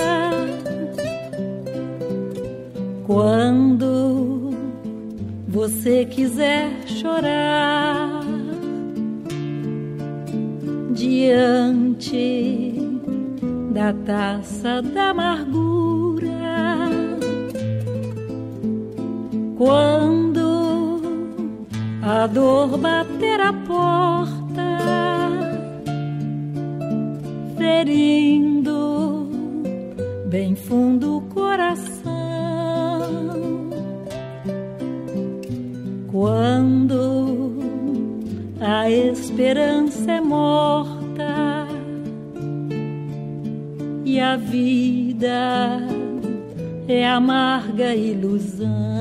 Quando 3.06 4.50
você 5.46 6.04
quiser 6.04 6.70
chorar 6.86 8.20
diante 10.92 12.74
da 13.72 13.92
taça 13.92 14.82
da 14.82 15.10
amargura, 15.10 16.30
quando 19.56 21.00
a 22.02 22.26
dor 22.26 22.76
bater 22.76 23.40
a 23.40 23.52
porta 23.52 24.35
ferindo 27.66 29.28
bem 30.28 30.54
fundo 30.54 31.16
o 31.16 31.20
coração. 31.22 32.12
Quando 36.12 37.58
a 38.60 38.88
esperança 38.88 40.12
é 40.12 40.20
morta 40.20 41.66
e 44.04 44.20
a 44.20 44.36
vida 44.36 45.80
é 46.86 47.08
amarga 47.08 47.96
ilusão. 47.96 48.95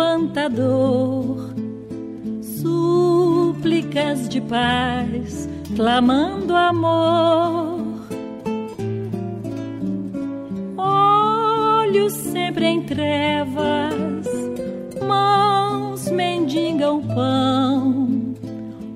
Quanta 0.00 0.48
dor, 0.48 1.54
súplicas 2.40 4.30
de 4.30 4.40
paz, 4.40 5.46
clamando 5.76 6.56
amor. 6.56 7.80
Olhos 10.78 12.14
sempre 12.14 12.64
em 12.64 12.82
trevas, 12.82 14.26
mãos 15.06 16.10
mendigam 16.10 17.02
pão, 17.02 18.34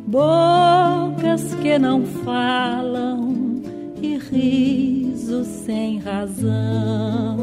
bocas 0.06 1.54
que 1.56 1.78
não 1.78 2.06
falam 2.24 3.60
e 4.00 4.16
risos 4.16 5.48
sem 5.48 5.98
razão 5.98 7.33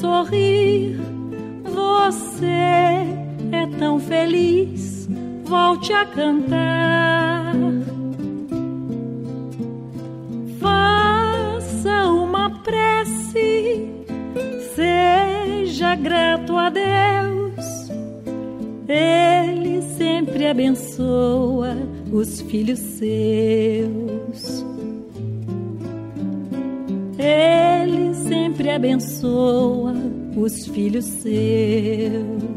sorrir. 0.00 0.98
Você 1.64 2.46
é 3.52 3.66
tão 3.78 4.00
feliz, 4.00 5.08
volte 5.44 5.92
a 5.92 6.06
cantar. 6.06 7.54
Faça 10.58 12.04
uma 12.06 12.50
prece, 12.62 13.88
seja 14.74 15.94
grato 15.96 16.56
a 16.56 16.70
Deus. 16.70 17.90
Ele 18.88 19.82
sempre 19.96 20.46
abençoa 20.46 21.76
os 22.10 22.40
filhos 22.40 22.78
seus. 22.78 24.64
Ele 27.18 27.69
sempre 28.30 28.70
abençoa 28.70 29.92
os 30.36 30.68
filhos 30.68 31.04
seus. 31.04 32.49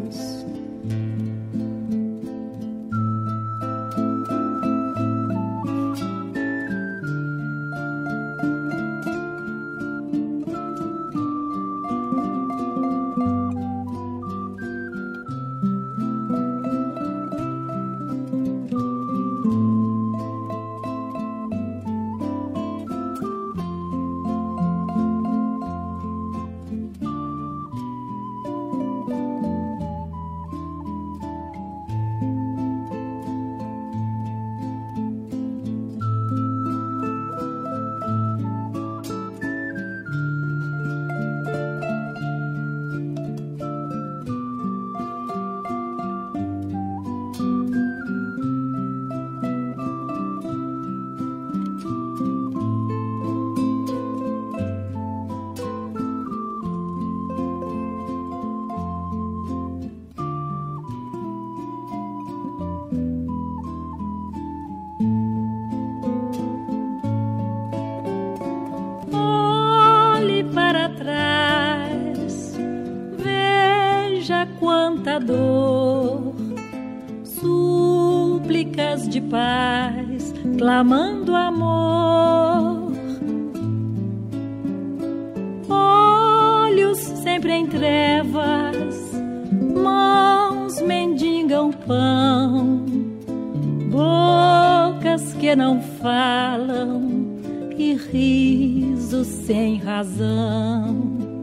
Risos 98.65 99.27
sem 99.27 99.77
razão 99.77 101.33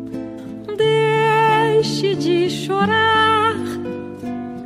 deixe 1.81 2.15
de 2.15 2.51
chorar, 2.51 3.55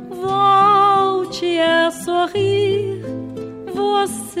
volte 0.09 1.59
a 1.59 1.91
sorrir. 1.91 3.03
Você 3.73 4.39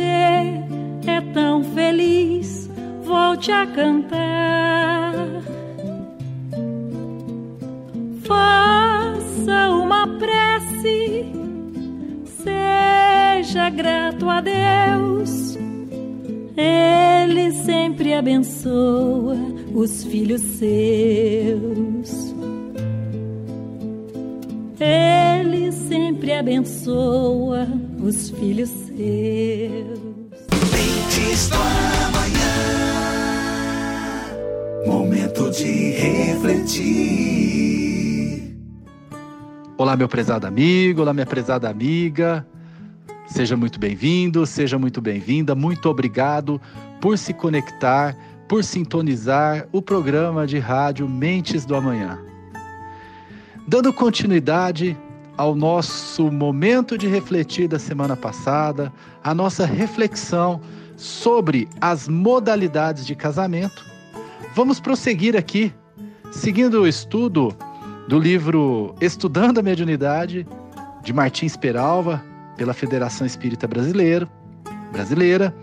é 1.07 1.21
tão 1.33 1.63
feliz, 1.63 2.69
volte 3.03 3.51
a 3.51 3.65
cantar. 3.67 5.13
Faça 8.23 9.69
uma 9.71 10.07
prece, 10.17 11.25
seja 12.25 13.69
grato 13.69 14.29
a 14.29 14.41
Deus. 14.41 15.44
Ele 16.57 17.51
sempre 17.51 18.13
abençoa 18.13 19.35
os 19.73 20.05
filhos 20.05 20.41
seus. 20.41 22.33
Ele 24.79 25.71
sempre 25.73 26.31
abençoa 26.31 27.67
os 28.01 28.29
filhos 28.29 28.69
seus. 28.69 29.99
Mentes 30.71 31.49
do 31.49 31.57
amanhã. 32.07 32.55
Momento 34.85 35.51
de 35.51 35.91
refletir. 35.91 37.25
Olá, 39.77 39.97
meu 39.97 40.07
prezado 40.07 40.47
amigo, 40.47 41.01
olá, 41.01 41.13
minha 41.13 41.25
prezada 41.25 41.69
amiga. 41.69 42.47
Seja 43.27 43.57
muito 43.57 43.79
bem-vindo, 43.79 44.45
seja 44.45 44.77
muito 44.77 45.01
bem-vinda. 45.01 45.55
Muito 45.55 45.89
obrigado 45.89 46.61
por 47.01 47.17
se 47.17 47.33
conectar, 47.33 48.15
por 48.47 48.63
sintonizar 48.63 49.67
o 49.71 49.81
programa 49.81 50.45
de 50.45 50.59
rádio 50.59 51.09
Mentes 51.09 51.65
do 51.65 51.75
Amanhã. 51.75 52.19
Dando 53.67 53.91
continuidade 53.91 54.95
ao 55.35 55.55
nosso 55.55 56.31
momento 56.31 56.97
de 56.97 57.07
refletir 57.07 57.67
da 57.67 57.79
semana 57.79 58.15
passada, 58.15 58.93
a 59.23 59.33
nossa 59.33 59.65
reflexão 59.65 60.61
sobre 60.95 61.67
as 61.81 62.07
modalidades 62.07 63.05
de 63.05 63.15
casamento, 63.15 63.83
vamos 64.55 64.79
prosseguir 64.79 65.35
aqui, 65.35 65.73
seguindo 66.31 66.81
o 66.81 66.87
estudo 66.87 67.53
do 68.07 68.19
livro 68.19 68.95
Estudando 69.01 69.57
a 69.57 69.63
Mediunidade, 69.63 70.47
de 71.03 71.11
Martins 71.11 71.57
Peralva, 71.57 72.23
pela 72.57 72.73
Federação 72.73 73.25
Espírita 73.25 73.67
Brasileira, 73.67 74.27
brasileira, 74.91 75.55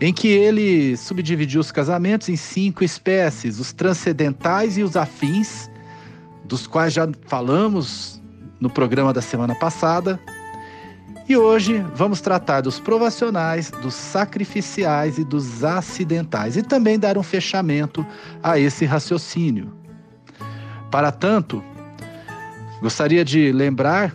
em 0.00 0.12
que 0.12 0.28
ele 0.28 0.96
subdividiu 0.96 1.60
os 1.60 1.70
casamentos 1.70 2.28
em 2.28 2.36
cinco 2.36 2.82
espécies: 2.82 3.60
os 3.60 3.72
transcendentais 3.72 4.78
e 4.78 4.82
os 4.82 4.96
afins, 4.96 5.70
dos 6.44 6.66
quais 6.66 6.92
já 6.92 7.08
falamos 7.26 8.20
no 8.58 8.70
programa 8.70 9.12
da 9.12 9.22
semana 9.22 9.54
passada. 9.54 10.18
E 11.28 11.36
hoje 11.36 11.84
vamos 11.94 12.20
tratar 12.20 12.60
dos 12.62 12.80
provacionais, 12.80 13.70
dos 13.70 13.94
sacrificiais 13.94 15.16
e 15.16 15.24
dos 15.24 15.62
acidentais 15.62 16.56
e 16.56 16.62
também 16.62 16.98
dar 16.98 17.16
um 17.16 17.22
fechamento 17.22 18.04
a 18.42 18.58
esse 18.58 18.84
raciocínio. 18.84 19.72
Para 20.90 21.12
tanto, 21.12 21.62
gostaria 22.82 23.24
de 23.24 23.52
lembrar 23.52 24.12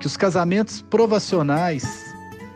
que 0.00 0.06
os 0.06 0.16
casamentos 0.16 0.80
provacionais 0.80 2.14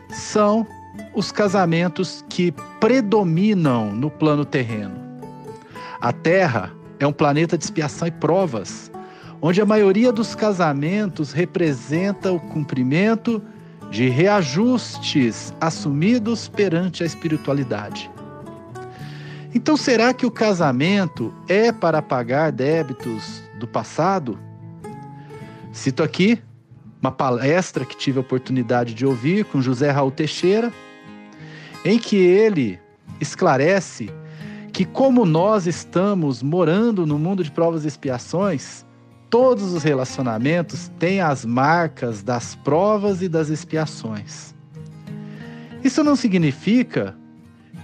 são 0.09 0.65
os 1.13 1.31
casamentos 1.31 2.25
que 2.27 2.51
predominam 2.79 3.93
no 3.93 4.09
plano 4.09 4.43
terreno. 4.43 4.95
A 6.01 6.11
Terra 6.11 6.73
é 6.99 7.05
um 7.05 7.13
planeta 7.13 7.57
de 7.57 7.63
expiação 7.63 8.07
e 8.07 8.11
provas, 8.11 8.91
onde 9.41 9.61
a 9.61 9.65
maioria 9.65 10.11
dos 10.11 10.33
casamentos 10.33 11.31
representa 11.31 12.31
o 12.31 12.39
cumprimento 12.39 13.41
de 13.91 14.09
reajustes 14.09 15.53
assumidos 15.61 16.47
perante 16.47 17.03
a 17.03 17.05
espiritualidade. 17.05 18.09
Então, 19.53 19.77
será 19.77 20.13
que 20.13 20.25
o 20.25 20.31
casamento 20.31 21.33
é 21.47 21.71
para 21.71 22.01
pagar 22.01 22.51
débitos 22.51 23.41
do 23.59 23.67
passado? 23.67 24.37
Cito 25.71 26.03
aqui 26.03 26.41
uma 27.05 27.11
palestra 27.11 27.85
que 27.85 27.95
tive 27.95 28.17
a 28.17 28.21
oportunidade 28.21 28.95
de 28.95 29.05
ouvir 29.05 29.45
com 29.45 29.61
José 29.61 29.91
Raul 29.91 30.09
Teixeira, 30.09 30.73
em 31.85 31.99
que 31.99 32.15
ele 32.15 32.79
esclarece 33.21 34.09
que, 34.73 34.85
como 34.85 35.23
nós 35.23 35.67
estamos 35.67 36.41
morando 36.41 37.05
no 37.05 37.19
mundo 37.19 37.43
de 37.43 37.51
provas 37.51 37.85
e 37.85 37.87
expiações, 37.87 38.83
todos 39.29 39.71
os 39.71 39.83
relacionamentos 39.83 40.91
têm 40.97 41.21
as 41.21 41.45
marcas 41.45 42.23
das 42.23 42.55
provas 42.55 43.21
e 43.21 43.29
das 43.29 43.49
expiações. 43.49 44.55
Isso 45.83 46.03
não 46.03 46.15
significa 46.15 47.15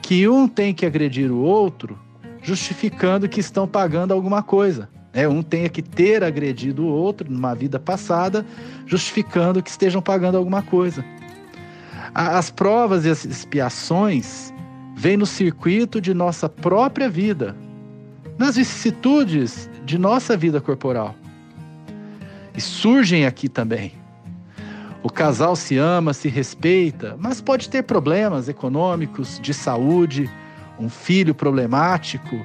que 0.01 0.27
um 0.27 0.47
tem 0.47 0.73
que 0.73 0.83
agredir 0.83 1.31
o 1.31 1.37
outro 1.37 1.99
justificando 2.41 3.29
que 3.29 3.39
estão 3.39 3.67
pagando 3.67 4.15
alguma 4.15 4.41
coisa. 4.41 4.89
Né? 5.13 5.27
Um 5.27 5.41
tenha 5.41 5.69
que 5.69 5.81
ter 5.81 6.23
agredido 6.23 6.83
o 6.83 6.89
outro 6.89 7.31
numa 7.31 7.53
vida 7.53 7.79
passada, 7.79 8.45
justificando 8.85 9.61
que 9.61 9.69
estejam 9.69 10.01
pagando 10.01 10.37
alguma 10.37 10.61
coisa. 10.61 11.03
As 12.13 12.51
provas 12.51 13.05
e 13.05 13.09
as 13.09 13.23
expiações 13.23 14.53
vêm 14.95 15.17
no 15.17 15.25
circuito 15.25 16.01
de 16.01 16.13
nossa 16.13 16.49
própria 16.49 17.09
vida, 17.09 17.55
nas 18.37 18.55
vicissitudes 18.55 19.69
de 19.85 19.97
nossa 19.97 20.35
vida 20.35 20.59
corporal 20.59 21.15
e 22.55 22.61
surgem 22.61 23.25
aqui 23.25 23.47
também. 23.47 23.93
O 25.03 25.09
casal 25.09 25.55
se 25.55 25.77
ama, 25.77 26.13
se 26.13 26.29
respeita, 26.29 27.15
mas 27.19 27.41
pode 27.41 27.69
ter 27.69 27.83
problemas 27.83 28.47
econômicos, 28.47 29.39
de 29.41 29.53
saúde, 29.53 30.29
um 30.79 30.89
filho 30.89 31.33
problemático, 31.33 32.39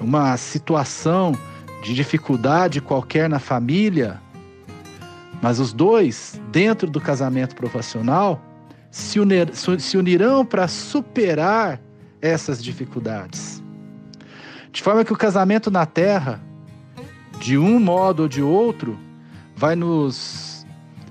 uma 0.00 0.36
situação 0.36 1.36
de 1.86 1.94
dificuldade 1.94 2.80
qualquer 2.80 3.28
na 3.30 3.38
família. 3.38 4.20
Mas 5.40 5.60
os 5.60 5.72
dois, 5.72 6.40
dentro 6.50 6.90
do 6.90 7.00
casamento 7.00 7.54
profissional, 7.54 8.42
se, 8.90 9.20
unir, 9.20 9.50
se 9.54 9.96
unirão 9.96 10.44
para 10.44 10.66
superar 10.66 11.80
essas 12.20 12.62
dificuldades. 12.62 13.62
De 14.72 14.82
forma 14.82 15.04
que 15.04 15.12
o 15.12 15.16
casamento 15.16 15.70
na 15.70 15.86
terra, 15.86 16.40
de 17.38 17.56
um 17.56 17.78
modo 17.78 18.24
ou 18.24 18.28
de 18.28 18.42
outro, 18.42 18.98
vai 19.54 19.76
nos 19.76 20.66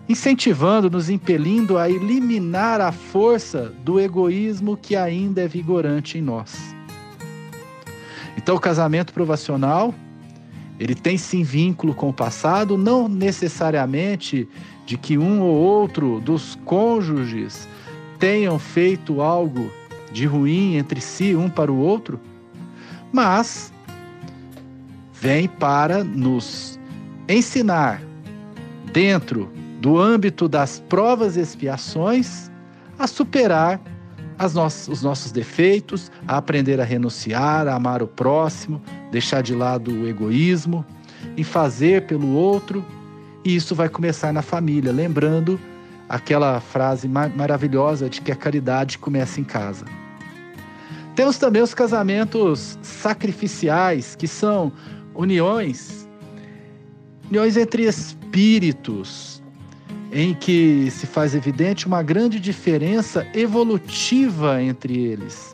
incentivando, 0.09 0.89
nos 0.89 1.09
impelindo 1.09 1.78
a 1.78 1.89
eliminar 1.89 2.82
a 2.82 2.91
força 2.91 3.73
do 3.82 3.97
egoísmo 3.97 4.76
que 4.76 4.93
ainda 4.93 5.41
é 5.41 5.47
vigorante 5.47 6.17
em 6.17 6.21
nós. 6.21 6.76
Então, 8.36 8.57
o 8.57 8.59
casamento 8.59 9.13
provacional, 9.13 9.95
ele 10.80 10.95
tem 10.95 11.17
sim 11.17 11.43
vínculo 11.43 11.93
com 11.93 12.09
o 12.09 12.13
passado, 12.13 12.78
não 12.78 13.07
necessariamente 13.07 14.47
de 14.86 14.97
que 14.97 15.17
um 15.17 15.41
ou 15.41 15.55
outro 15.55 16.19
dos 16.19 16.55
cônjuges 16.65 17.67
tenham 18.19 18.59
feito 18.59 19.21
algo 19.21 19.71
de 20.11 20.26
ruim 20.26 20.76
entre 20.76 21.01
si, 21.01 21.36
um 21.36 21.49
para 21.49 21.71
o 21.71 21.78
outro, 21.78 22.19
mas 23.11 23.73
vem 25.13 25.47
para 25.47 26.03
nos 26.03 26.80
ensinar 27.28 28.01
dentro 28.91 29.49
do 29.80 29.97
âmbito 29.99 30.47
das 30.47 30.80
provas 30.80 31.36
e 31.36 31.41
expiações, 31.41 32.49
a 32.97 33.07
superar 33.07 33.82
nossas, 34.53 34.88
os 34.88 35.01
nossos 35.01 35.32
defeitos, 35.32 36.11
a 36.28 36.38
aprender 36.38 36.80
a 36.80 36.84
renunciar, 36.84 37.67
a 37.67 37.76
amar 37.76 38.01
o 38.01 38.07
próximo, 38.07 38.82
deixar 39.16 39.41
de 39.41 39.55
lado 39.55 39.91
o 39.91 40.05
egoísmo, 40.05 40.86
em 41.38 41.43
fazer 41.43 42.01
pelo 42.05 42.34
outro. 42.34 42.86
E 43.45 43.55
isso 43.55 43.74
vai 43.74 43.88
começar 43.88 44.34
na 44.34 44.41
família, 44.41 44.91
lembrando 44.91 45.57
aquela 46.09 46.59
frase 46.59 47.07
mar 47.07 47.30
maravilhosa 47.30 48.09
de 48.09 48.20
que 48.20 48.30
a 48.30 48.36
caridade 48.36 48.97
começa 48.97 49.39
em 49.39 49.45
casa. 49.45 49.86
Temos 51.16 51.38
também 51.38 51.61
os 51.61 51.74
casamentos 51.74 52.78
sacrificiais, 52.82 54.16
que 54.18 54.28
são 54.28 54.70
uniões, 55.13 56.05
uniões 57.30 57.55
entre 57.55 57.84
espíritos 57.84 59.41
em 60.11 60.34
que 60.34 60.91
se 60.91 61.07
faz 61.07 61.34
evidente 61.34 61.88
uma 61.88 62.03
grande 62.03 62.38
diferença 62.38 63.26
evolutiva 63.34 64.61
entre 64.61 64.97
eles, 64.97 65.53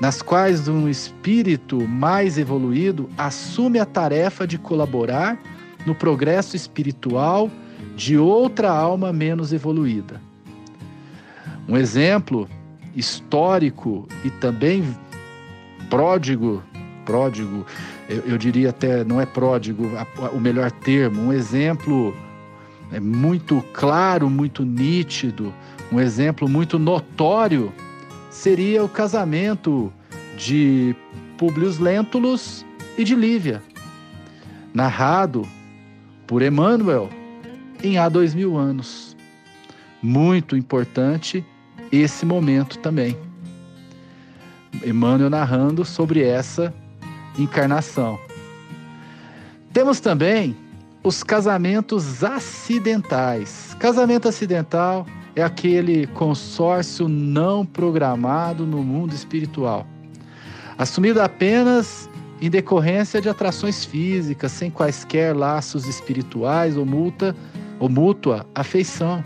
nas 0.00 0.20
quais 0.20 0.68
um 0.68 0.88
espírito 0.88 1.86
mais 1.88 2.38
evoluído 2.38 3.08
assume 3.16 3.78
a 3.78 3.86
tarefa 3.86 4.46
de 4.46 4.58
colaborar 4.58 5.38
no 5.86 5.94
progresso 5.94 6.56
espiritual 6.56 7.50
de 7.94 8.18
outra 8.18 8.70
alma 8.70 9.12
menos 9.12 9.52
evoluída. 9.52 10.20
Um 11.68 11.76
exemplo 11.76 12.48
histórico 12.94 14.06
e 14.24 14.30
também 14.30 14.84
pródigo, 15.88 16.62
pródigo, 17.04 17.64
eu, 18.08 18.22
eu 18.26 18.38
diria 18.38 18.70
até 18.70 19.04
não 19.04 19.20
é 19.20 19.26
pródigo, 19.26 19.90
a, 19.96 20.06
a, 20.26 20.30
o 20.30 20.40
melhor 20.40 20.70
termo, 20.70 21.22
um 21.22 21.32
exemplo 21.32 22.14
é 22.92 23.00
muito 23.00 23.64
claro, 23.72 24.30
muito 24.30 24.64
nítido, 24.64 25.52
um 25.90 26.00
exemplo 26.00 26.48
muito 26.48 26.78
notório 26.78 27.72
seria 28.36 28.84
o 28.84 28.88
casamento 28.88 29.90
de 30.36 30.94
Públio 31.38 31.74
Lentulus 31.80 32.64
e 32.96 33.02
de 33.02 33.14
Lívia, 33.14 33.62
narrado 34.74 35.48
por 36.26 36.42
Emmanuel 36.42 37.08
em 37.82 37.96
há 37.96 38.08
dois 38.08 38.34
mil 38.34 38.56
anos. 38.56 39.16
Muito 40.02 40.54
importante 40.54 41.44
esse 41.90 42.26
momento 42.26 42.78
também. 42.78 43.16
Emmanuel 44.84 45.30
narrando 45.30 45.84
sobre 45.84 46.22
essa 46.22 46.72
encarnação. 47.38 48.20
Temos 49.72 49.98
também 49.98 50.54
os 51.02 51.22
casamentos 51.22 52.22
acidentais. 52.22 53.74
Casamento 53.80 54.28
acidental 54.28 55.06
é 55.36 55.42
aquele 55.42 56.06
consórcio 56.08 57.06
não 57.08 57.64
programado 57.64 58.66
no 58.66 58.82
mundo 58.82 59.14
espiritual, 59.14 59.86
assumido 60.78 61.20
apenas 61.20 62.08
em 62.40 62.48
decorrência 62.48 63.20
de 63.20 63.28
atrações 63.28 63.84
físicas, 63.84 64.50
sem 64.52 64.70
quaisquer 64.70 65.36
laços 65.36 65.86
espirituais 65.86 66.76
ou 66.76 66.86
multa 66.86 67.36
ou 67.78 67.88
mútua 67.88 68.46
afeição. 68.54 69.22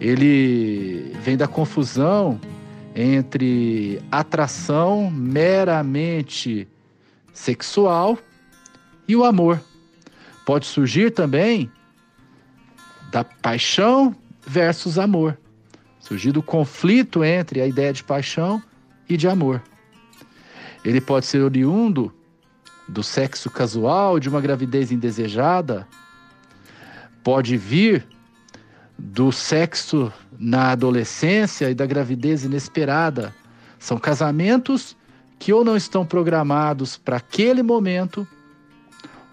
Ele 0.00 1.12
vem 1.22 1.36
da 1.36 1.46
confusão 1.46 2.40
entre 2.94 4.02
atração 4.10 5.08
meramente 5.10 6.66
sexual 7.32 8.18
e 9.06 9.14
o 9.14 9.24
amor 9.24 9.62
pode 10.44 10.66
surgir 10.66 11.12
também 11.12 11.70
da 13.12 13.22
paixão 13.22 14.14
versus 14.46 14.98
amor. 14.98 15.38
Surgir 16.00 16.32
do 16.32 16.42
conflito 16.42 17.22
entre 17.22 17.60
a 17.60 17.66
ideia 17.66 17.92
de 17.92 18.02
paixão 18.02 18.62
e 19.08 19.16
de 19.16 19.28
amor. 19.28 19.62
Ele 20.84 21.00
pode 21.00 21.26
ser 21.26 21.42
oriundo 21.42 22.12
do 22.88 23.02
sexo 23.02 23.48
casual, 23.48 24.18
de 24.18 24.28
uma 24.28 24.40
gravidez 24.40 24.90
indesejada, 24.90 25.86
pode 27.22 27.56
vir 27.56 28.06
do 28.98 29.32
sexo 29.32 30.12
na 30.38 30.72
adolescência 30.72 31.70
e 31.70 31.74
da 31.74 31.86
gravidez 31.86 32.44
inesperada. 32.44 33.34
São 33.78 33.98
casamentos 33.98 34.96
que 35.38 35.52
ou 35.52 35.64
não 35.64 35.76
estão 35.76 36.04
programados 36.04 36.96
para 36.96 37.16
aquele 37.16 37.62
momento 37.62 38.26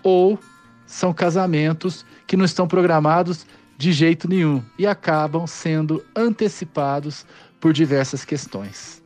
ou 0.01 0.39
são 0.85 1.13
casamentos 1.13 2.05
que 2.25 2.37
não 2.37 2.45
estão 2.45 2.67
programados 2.67 3.45
de 3.79 3.93
jeito 3.93 4.27
nenhum 4.27 4.61
e 4.77 4.85
acabam 4.85 5.47
sendo 5.47 6.03
antecipados 6.13 7.25
por 7.61 7.71
diversas 7.71 8.25
questões. 8.25 9.01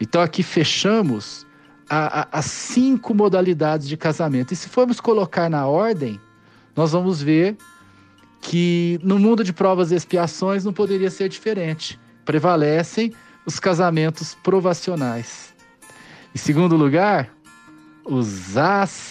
Então 0.00 0.22
aqui 0.22 0.42
fechamos 0.42 1.46
as 1.86 2.46
cinco 2.46 3.14
modalidades 3.14 3.86
de 3.86 3.94
casamento. 3.94 4.54
E 4.54 4.56
se 4.56 4.70
formos 4.70 4.98
colocar 4.98 5.50
na 5.50 5.66
ordem, 5.66 6.18
nós 6.74 6.92
vamos 6.92 7.20
ver 7.20 7.54
que 8.40 8.98
no 9.02 9.18
mundo 9.18 9.44
de 9.44 9.52
provas 9.52 9.92
e 9.92 9.94
expiações 9.94 10.64
não 10.64 10.72
poderia 10.72 11.10
ser 11.10 11.28
diferente. 11.28 12.00
Prevalecem 12.24 13.12
os 13.44 13.60
casamentos 13.60 14.34
provacionais. 14.42 15.54
Em 16.34 16.38
segundo 16.38 16.76
lugar, 16.76 17.30
os 18.06 18.56
acidentais, 18.56 19.04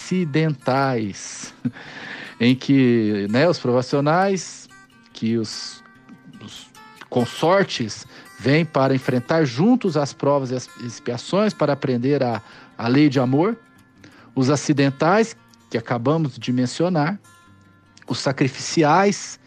em 2.40 2.54
que 2.54 3.26
né, 3.30 3.48
os 3.48 3.58
provacionais, 3.58 4.68
que 5.12 5.36
os, 5.36 5.82
os 6.42 6.66
consortes 7.08 8.06
vêm 8.38 8.64
para 8.64 8.94
enfrentar 8.94 9.44
juntos 9.44 9.96
as 9.96 10.12
provas 10.12 10.50
e 10.50 10.54
as 10.54 10.68
expiações, 10.80 11.54
para 11.54 11.72
aprender 11.72 12.22
a, 12.22 12.42
a 12.76 12.88
lei 12.88 13.08
de 13.08 13.18
amor, 13.18 13.56
os 14.34 14.50
acidentais, 14.50 15.36
que 15.70 15.78
acabamos 15.78 16.38
de 16.38 16.52
mencionar, 16.52 17.18
os 18.06 18.18
sacrificiais, 18.18 19.40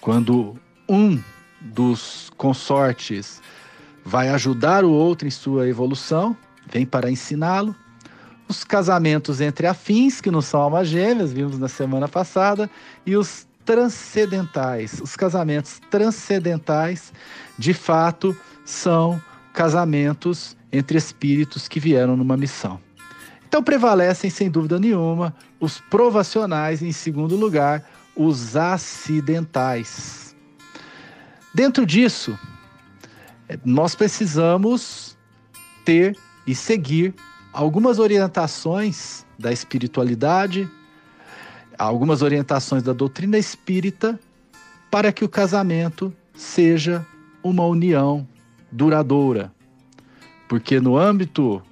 quando 0.00 0.58
um 0.88 1.20
dos 1.60 2.30
consortes 2.36 3.40
vai 4.04 4.28
ajudar 4.30 4.84
o 4.84 4.90
outro 4.90 5.26
em 5.26 5.30
sua 5.30 5.68
evolução, 5.68 6.36
vem 6.66 6.86
para 6.86 7.10
ensiná-lo, 7.10 7.74
os 8.48 8.64
casamentos 8.64 9.40
entre 9.40 9.66
afins, 9.66 10.20
que 10.20 10.30
não 10.30 10.40
são 10.40 10.60
almas 10.60 10.88
gêmeas, 10.88 11.32
vimos 11.32 11.58
na 11.58 11.68
semana 11.68 12.08
passada, 12.08 12.70
e 13.04 13.16
os 13.16 13.46
transcendentais. 13.64 15.00
Os 15.02 15.16
casamentos 15.16 15.80
transcendentais, 15.90 17.12
de 17.58 17.74
fato, 17.74 18.36
são 18.64 19.20
casamentos 19.52 20.56
entre 20.72 20.96
espíritos 20.96 21.66
que 21.66 21.80
vieram 21.80 22.16
numa 22.16 22.36
missão. 22.36 22.80
Então 23.48 23.62
prevalecem, 23.62 24.30
sem 24.30 24.50
dúvida 24.50 24.78
nenhuma, 24.78 25.34
os 25.58 25.80
provacionais, 25.80 26.82
em 26.82 26.92
segundo 26.92 27.36
lugar, 27.36 27.84
os 28.14 28.56
acidentais. 28.56 30.34
Dentro 31.54 31.86
disso, 31.86 32.38
nós 33.64 33.94
precisamos 33.94 35.16
ter 35.84 36.16
e 36.46 36.54
seguir 36.54 37.14
algumas 37.56 37.98
orientações 37.98 39.24
da 39.38 39.50
espiritualidade, 39.50 40.68
algumas 41.78 42.20
orientações 42.20 42.82
da 42.82 42.92
doutrina 42.92 43.38
espírita 43.38 44.20
para 44.90 45.10
que 45.10 45.24
o 45.24 45.28
casamento 45.28 46.14
seja 46.34 47.04
uma 47.42 47.64
união 47.64 48.28
duradoura. 48.70 49.50
Porque 50.46 50.78
no 50.80 50.98
âmbito 50.98 51.62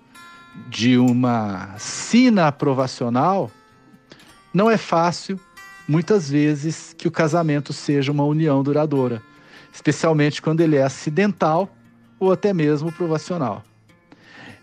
de 0.70 0.97
uma 0.97 1.74
sina 1.76 2.49
aprovacional, 2.49 3.51
não 4.55 4.70
é 4.70 4.78
fácil, 4.78 5.39
muitas 5.87 6.30
vezes, 6.30 6.95
que 6.97 7.07
o 7.07 7.11
casamento 7.11 7.74
seja 7.74 8.11
uma 8.11 8.24
união 8.24 8.62
duradoura, 8.62 9.22
especialmente 9.70 10.41
quando 10.41 10.62
ele 10.62 10.76
é 10.76 10.82
acidental 10.82 11.68
ou 12.18 12.32
até 12.32 12.55
mesmo 12.55 12.91
provacional. 12.91 13.62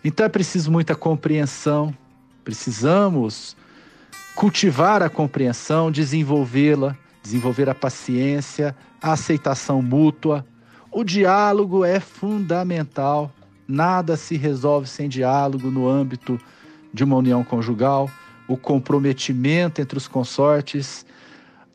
Então 0.04 0.26
é 0.26 0.28
preciso 0.28 0.70
muita 0.70 0.94
compreensão, 0.96 1.94
precisamos 2.44 3.56
cultivar 4.34 5.02
a 5.02 5.08
compreensão, 5.08 5.90
desenvolvê-la, 5.90 6.96
desenvolver 7.22 7.68
a 7.68 7.74
paciência, 7.74 8.74
a 9.00 9.12
aceitação 9.12 9.80
mútua. 9.80 10.44
O 10.90 11.04
diálogo 11.04 11.84
é 11.84 12.00
fundamental. 12.00 13.32
Nada 13.68 14.16
se 14.16 14.36
resolve 14.36 14.88
sem 14.88 15.08
diálogo 15.08 15.70
no 15.70 15.88
âmbito 15.88 16.38
de 16.92 17.04
uma 17.04 17.16
união 17.16 17.44
conjugal. 17.44 18.10
O 18.48 18.56
comprometimento 18.56 19.80
entre 19.80 19.96
os 19.96 20.08
consortes, 20.08 21.06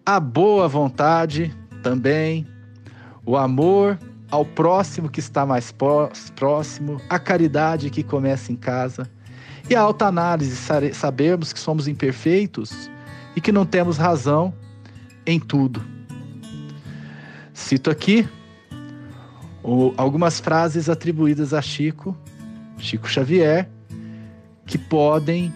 a 0.05 0.19
boa 0.19 0.67
vontade 0.67 1.55
também, 1.82 2.45
o 3.25 3.38
amor 3.38 3.97
ao 4.30 4.45
próximo 4.45 5.09
que 5.09 5.19
está 5.19 5.45
mais 5.45 5.73
próximo, 6.36 7.01
a 7.09 7.17
caridade 7.17 7.89
que 7.89 8.03
começa 8.03 8.51
em 8.51 8.55
casa 8.55 9.09
e 9.69 9.75
a 9.75 9.82
alta 9.82 10.05
análise, 10.05 10.55
sabermos 10.93 11.51
que 11.51 11.59
somos 11.59 11.88
imperfeitos 11.88 12.89
e 13.36 13.41
que 13.41 13.51
não 13.51 13.65
temos 13.65 13.97
razão 13.97 14.53
em 15.25 15.39
tudo. 15.39 15.84
Cito 17.53 17.89
aqui 17.89 18.28
algumas 19.97 20.39
frases 20.39 20.89
atribuídas 20.89 21.53
a 21.53 21.61
Chico, 21.61 22.15
Chico 22.78 23.07
Xavier, 23.07 23.69
que 24.65 24.78
podem 24.78 25.53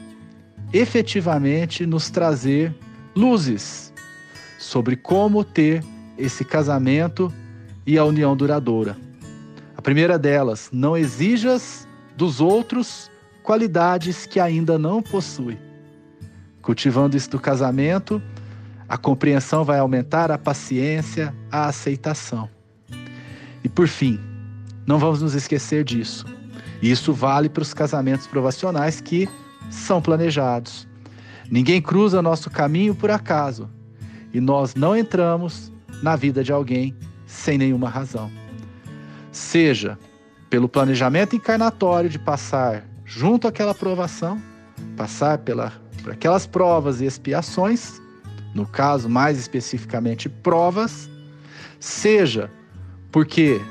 efetivamente 0.73 1.85
nos 1.85 2.09
trazer 2.09 2.73
luzes 3.15 3.93
sobre 4.57 4.95
como 4.95 5.43
ter 5.43 5.83
esse 6.17 6.43
casamento 6.43 7.33
e 7.91 7.97
a 7.97 8.05
união 8.05 8.37
duradoura. 8.37 8.95
A 9.75 9.81
primeira 9.81 10.17
delas, 10.17 10.69
não 10.71 10.95
exijas 10.95 11.85
dos 12.15 12.39
outros 12.39 13.11
qualidades 13.43 14.25
que 14.25 14.39
ainda 14.39 14.79
não 14.79 15.01
possui. 15.01 15.59
Cultivando 16.61 17.17
isso 17.17 17.29
do 17.29 17.37
casamento, 17.37 18.21
a 18.87 18.97
compreensão 18.97 19.65
vai 19.65 19.77
aumentar, 19.77 20.31
a 20.31 20.37
paciência, 20.37 21.35
a 21.51 21.65
aceitação. 21.65 22.49
E 23.61 23.67
por 23.67 23.89
fim, 23.89 24.17
não 24.87 24.97
vamos 24.97 25.21
nos 25.21 25.35
esquecer 25.35 25.83
disso. 25.83 26.25
Isso 26.81 27.11
vale 27.11 27.49
para 27.49 27.61
os 27.61 27.73
casamentos 27.73 28.25
provacionais 28.25 29.01
que 29.01 29.27
são 29.69 30.01
planejados. 30.01 30.87
Ninguém 31.49 31.81
cruza 31.81 32.21
nosso 32.21 32.49
caminho 32.49 32.95
por 32.95 33.11
acaso 33.11 33.69
e 34.33 34.39
nós 34.39 34.75
não 34.75 34.95
entramos 34.95 35.73
na 36.01 36.15
vida 36.15 36.41
de 36.41 36.53
alguém 36.53 36.95
sem 37.31 37.57
nenhuma 37.57 37.89
razão. 37.89 38.29
Seja 39.31 39.97
pelo 40.49 40.67
planejamento 40.67 41.35
encarnatório 41.35 42.09
de 42.09 42.19
passar 42.19 42.83
junto 43.05 43.47
àquela 43.47 43.73
provação, 43.73 44.39
passar 44.97 45.37
pela, 45.39 45.71
por 46.03 46.11
aquelas 46.11 46.45
provas 46.45 46.99
e 46.99 47.05
expiações, 47.05 48.01
no 48.53 48.67
caso 48.67 49.09
mais 49.09 49.39
especificamente 49.39 50.27
provas, 50.27 51.09
seja 51.79 52.51
porque 53.11 53.61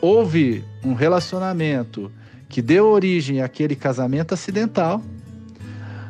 houve 0.00 0.64
um 0.82 0.94
relacionamento 0.94 2.10
que 2.48 2.62
deu 2.62 2.86
origem 2.88 3.42
àquele 3.42 3.76
casamento 3.76 4.32
acidental, 4.32 5.02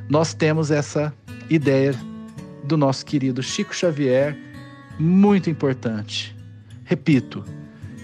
nós 0.08 0.32
temos 0.32 0.70
essa 0.70 1.12
ideia 1.50 1.92
do 2.64 2.76
nosso 2.76 3.04
querido 3.04 3.42
Chico 3.42 3.74
Xavier, 3.74 4.36
muito 4.98 5.50
importante. 5.50 6.39
Repito, 6.90 7.44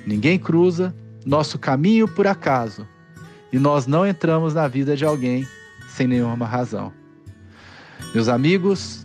ninguém 0.06 0.38
cruza 0.38 0.94
nosso 1.24 1.58
caminho 1.58 2.06
por 2.06 2.24
acaso 2.24 2.86
e 3.52 3.58
nós 3.58 3.84
não 3.84 4.06
entramos 4.06 4.54
na 4.54 4.68
vida 4.68 4.96
de 4.96 5.04
alguém 5.04 5.44
sem 5.88 6.06
nenhuma 6.06 6.46
razão. 6.46 6.92
Meus 8.14 8.28
amigos, 8.28 9.04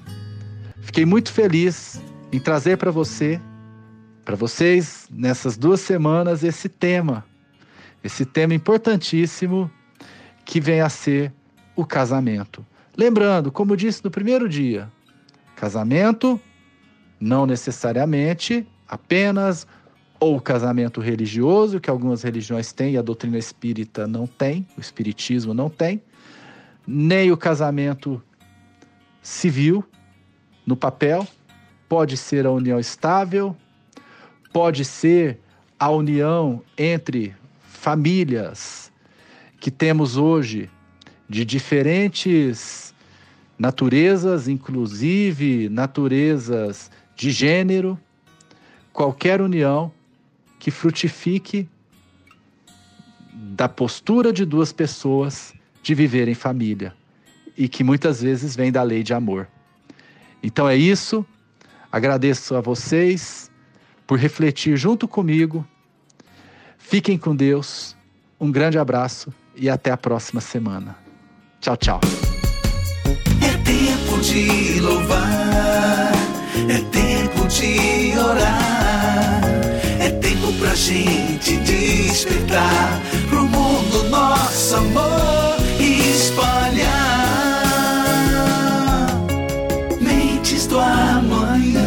fiquei 0.82 1.04
muito 1.04 1.32
feliz 1.32 2.00
em 2.32 2.40
trazer 2.40 2.78
para 2.78 2.92
você, 2.92 3.42
para 4.24 4.36
vocês, 4.36 5.08
nessas 5.10 5.58
duas 5.58 5.82
semanas, 5.82 6.44
esse 6.44 6.70
tema, 6.70 7.26
esse 8.04 8.24
tema 8.24 8.54
importantíssimo 8.54 9.68
que 10.46 10.62
vem 10.62 10.82
a 10.82 10.90
ser 10.90 11.34
o 11.76 11.84
casamento. 11.88 12.64
Lembrando, 12.96 13.52
como 13.52 13.76
disse 13.76 14.04
no 14.04 14.12
primeiro 14.12 14.48
dia, 14.48 14.92
casamento 15.56 16.40
não 17.20 17.48
necessariamente 17.48 18.68
apenas 18.92 19.66
ou 20.20 20.40
casamento 20.40 21.00
religioso, 21.00 21.80
que 21.80 21.90
algumas 21.90 22.22
religiões 22.22 22.74
têm 22.74 22.94
e 22.94 22.98
a 22.98 23.02
doutrina 23.02 23.38
espírita 23.38 24.06
não 24.06 24.28
tem, 24.28 24.68
o 24.78 24.82
espiritismo 24.82 25.54
não 25.54 25.70
tem, 25.70 26.02
nem 26.86 27.32
o 27.32 27.38
casamento 27.38 28.22
civil 29.22 29.84
no 30.66 30.76
papel, 30.76 31.26
pode 31.88 32.18
ser 32.18 32.46
a 32.46 32.52
união 32.52 32.80
estável, 32.80 33.56
pode 34.52 34.84
ser 34.84 35.40
a 35.80 35.90
união 35.90 36.62
entre 36.78 37.34
famílias 37.64 38.92
que 39.60 39.72
temos 39.72 40.18
hoje 40.18 40.70
de 41.28 41.46
diferentes 41.46 42.94
naturezas, 43.58 44.48
inclusive 44.48 45.70
naturezas 45.70 46.92
de 47.16 47.32
gênero, 47.32 47.98
qualquer 48.94 49.42
união 49.42 49.92
que 50.60 50.72
frutifique 50.72 51.68
da 53.34 53.68
postura 53.68 54.32
de 54.32 54.46
duas 54.46 54.72
pessoas 54.72 55.54
de 55.82 55.96
viver 55.96 56.28
em 56.28 56.36
família 56.36 56.94
e 57.58 57.68
que 57.68 57.84
muitas 57.84 58.22
vezes 58.22 58.56
vem 58.56 58.72
da 58.72 58.84
lei 58.84 59.04
de 59.04 59.14
amor. 59.14 59.48
Então 60.42 60.68
é 60.68 60.76
isso. 60.76 61.26
Agradeço 61.92 62.56
a 62.56 62.62
vocês 62.62 63.52
por 64.08 64.18
refletir 64.18 64.78
junto 64.78 65.08
comigo. 65.08 65.66
Fiquem 66.78 67.18
com 67.18 67.36
Deus. 67.36 67.96
Um 68.40 68.52
grande 68.52 68.78
abraço 68.78 69.34
e 69.56 69.70
até 69.70 69.92
a 69.92 69.98
próxima 69.98 70.42
semana. 70.42 70.98
Tchau, 71.60 71.78
tchau. 71.78 72.00
É 73.42 73.58
de 77.52 78.18
orar, 78.18 79.42
é 80.00 80.10
tempo 80.10 80.54
pra 80.54 80.74
gente 80.74 81.58
despertar 81.58 83.02
pro 83.30 83.44
mundo 83.44 84.10
nosso 84.10 84.78
amor 84.78 85.58
espalhar. 86.22 86.88
Mentes 90.00 90.66
do 90.66 90.80
amanhã. 90.80 91.82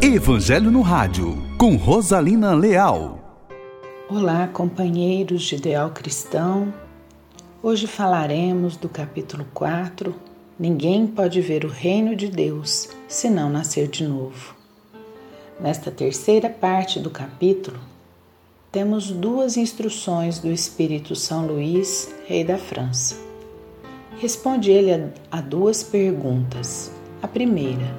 Evangelho 0.00 0.70
no 0.70 0.80
Rádio, 0.80 1.36
com 1.58 1.76
Rosalina 1.76 2.54
Leal. 2.54 3.18
Olá, 4.08 4.48
companheiros 4.48 5.42
de 5.42 5.56
Ideal 5.56 5.90
Cristão. 5.90 6.72
Hoje 7.62 7.86
falaremos 7.86 8.78
do 8.78 8.88
capítulo 8.88 9.46
4. 9.52 10.29
Ninguém 10.60 11.06
pode 11.06 11.40
ver 11.40 11.64
o 11.64 11.70
reino 11.70 12.14
de 12.14 12.28
Deus 12.28 12.90
se 13.08 13.30
não 13.30 13.48
nascer 13.48 13.88
de 13.88 14.06
novo. 14.06 14.54
Nesta 15.58 15.90
terceira 15.90 16.50
parte 16.50 17.00
do 17.00 17.08
capítulo, 17.08 17.80
temos 18.70 19.10
duas 19.10 19.56
instruções 19.56 20.38
do 20.38 20.52
Espírito 20.52 21.16
São 21.16 21.46
Luís, 21.46 22.14
rei 22.26 22.44
da 22.44 22.58
França. 22.58 23.16
Responde 24.18 24.70
ele 24.70 25.10
a, 25.30 25.40
duas 25.40 25.82
perguntas. 25.82 26.92
A 27.22 27.26
primeira: 27.26 27.96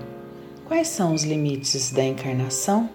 quais 0.68 0.88
são 0.88 1.16
os 1.16 1.24
limites 1.24 1.90
da 1.90 2.04
encarnação? 2.04 2.92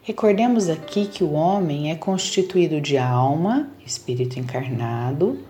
Recordemos 0.00 0.68
aqui 0.68 1.06
que 1.06 1.24
o 1.24 1.32
homem 1.32 1.90
é 1.90 1.96
constituído 1.96 2.80
de 2.80 2.96
alma, 2.96 3.68
espírito 3.84 4.38
encarnado, 4.38 5.40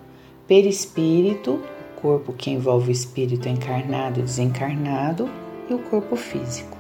perispírito, 0.49 1.63
corpo 2.01 2.33
que 2.33 2.51
envolve 2.51 2.91
o 2.91 2.93
espírito 2.93 3.49
encarnado 3.49 4.21
e 4.21 4.23
desencarnado, 4.23 5.31
e 5.69 5.75
o 5.75 5.79
corpo 5.79 6.17
físico. 6.17 6.77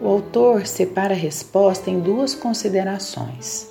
O 0.00 0.08
autor 0.08 0.66
separa 0.66 1.14
a 1.14 1.16
resposta 1.16 1.90
em 1.90 2.00
duas 2.00 2.34
considerações. 2.34 3.70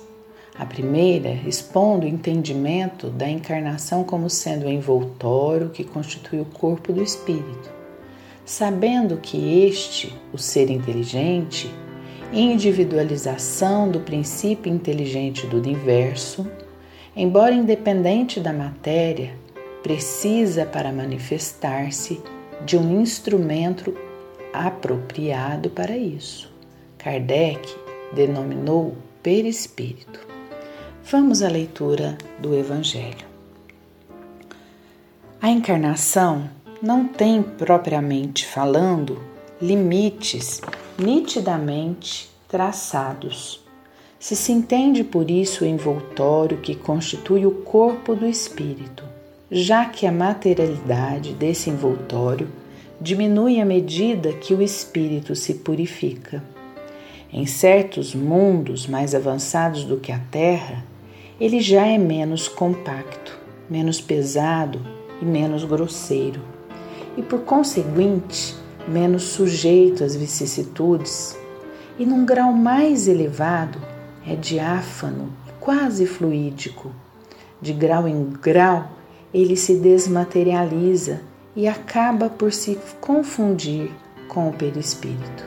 A 0.56 0.64
primeira, 0.64 1.32
expondo 1.46 2.06
o 2.06 2.08
entendimento 2.08 3.08
da 3.08 3.28
encarnação 3.28 4.04
como 4.04 4.30
sendo 4.30 4.66
o 4.66 4.70
envoltório 4.70 5.70
que 5.70 5.82
constitui 5.82 6.40
o 6.40 6.44
corpo 6.44 6.92
do 6.92 7.02
espírito, 7.02 7.70
sabendo 8.44 9.16
que 9.16 9.64
este, 9.64 10.14
o 10.32 10.38
ser 10.38 10.70
inteligente, 10.70 11.68
individualização 12.32 13.88
do 13.88 14.00
princípio 14.00 14.72
inteligente 14.72 15.46
do 15.46 15.56
universo, 15.56 16.46
embora 17.16 17.54
independente 17.54 18.38
da 18.38 18.52
matéria, 18.52 19.34
precisa 19.84 20.64
para 20.64 20.90
manifestar-se 20.90 22.22
de 22.64 22.74
um 22.74 23.02
instrumento 23.02 23.94
apropriado 24.50 25.68
para 25.68 25.94
isso. 25.94 26.50
Kardec 26.96 27.68
denominou 28.14 28.96
perispírito. 29.22 30.20
Vamos 31.04 31.42
à 31.42 31.48
leitura 31.48 32.16
do 32.38 32.54
Evangelho. 32.54 33.26
A 35.42 35.50
encarnação 35.50 36.48
não 36.80 37.06
tem, 37.06 37.42
propriamente 37.42 38.46
falando, 38.46 39.22
limites 39.60 40.62
nitidamente 40.98 42.30
traçados. 42.48 43.62
Se 44.18 44.34
se 44.34 44.50
entende 44.50 45.04
por 45.04 45.30
isso 45.30 45.62
o 45.62 45.66
envoltório 45.66 46.56
que 46.56 46.74
constitui 46.74 47.44
o 47.44 47.50
corpo 47.50 48.14
do 48.14 48.26
espírito, 48.26 49.13
já 49.56 49.84
que 49.84 50.04
a 50.04 50.10
materialidade 50.10 51.32
desse 51.32 51.70
envoltório 51.70 52.48
diminui 53.00 53.60
à 53.60 53.64
medida 53.64 54.32
que 54.32 54.52
o 54.52 54.60
espírito 54.60 55.36
se 55.36 55.54
purifica. 55.54 56.42
Em 57.32 57.46
certos 57.46 58.16
mundos 58.16 58.88
mais 58.88 59.14
avançados 59.14 59.84
do 59.84 59.98
que 59.98 60.10
a 60.10 60.18
Terra, 60.18 60.84
ele 61.40 61.60
já 61.60 61.86
é 61.86 61.96
menos 61.96 62.48
compacto, 62.48 63.38
menos 63.70 64.00
pesado 64.00 64.80
e 65.22 65.24
menos 65.24 65.62
grosseiro, 65.62 66.40
e 67.16 67.22
por 67.22 67.42
conseguinte, 67.42 68.56
menos 68.88 69.22
sujeito 69.22 70.02
às 70.02 70.16
vicissitudes, 70.16 71.38
e 71.96 72.04
num 72.04 72.26
grau 72.26 72.52
mais 72.52 73.06
elevado 73.06 73.78
é 74.26 74.34
diáfano 74.34 75.32
e 75.46 75.52
quase 75.60 76.06
fluídico. 76.06 76.90
De 77.62 77.72
grau 77.72 78.08
em 78.08 78.30
grau, 78.42 78.90
ele 79.34 79.56
se 79.56 79.74
desmaterializa 79.74 81.20
e 81.56 81.66
acaba 81.66 82.30
por 82.30 82.52
se 82.52 82.78
confundir 83.00 83.90
com 84.28 84.48
o 84.48 84.52
perispírito. 84.52 85.44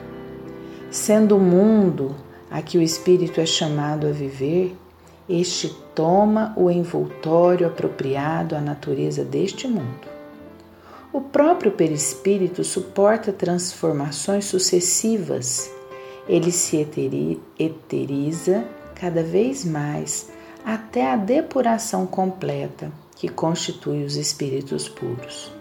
Sendo 0.90 1.38
o 1.38 1.40
mundo 1.40 2.14
a 2.50 2.60
que 2.60 2.76
o 2.76 2.82
espírito 2.82 3.40
é 3.40 3.46
chamado 3.46 4.06
a 4.06 4.10
viver, 4.10 4.76
este 5.26 5.74
toma 5.94 6.52
o 6.56 6.70
envoltório 6.70 7.66
apropriado 7.66 8.54
à 8.54 8.60
natureza 8.60 9.24
deste 9.24 9.66
mundo. 9.66 10.06
O 11.10 11.22
próprio 11.22 11.72
perispírito 11.72 12.62
suporta 12.62 13.32
transformações 13.32 14.44
sucessivas. 14.44 15.70
Ele 16.28 16.52
se 16.52 16.76
eteriza 17.58 18.64
cada 18.94 19.22
vez 19.22 19.64
mais 19.64 20.30
até 20.64 21.10
a 21.10 21.16
depuração 21.16 22.06
completa 22.06 22.92
que 23.18 23.28
constitui 23.28 24.04
os 24.04 24.16
espíritos 24.16 24.88
puros. 24.88 25.52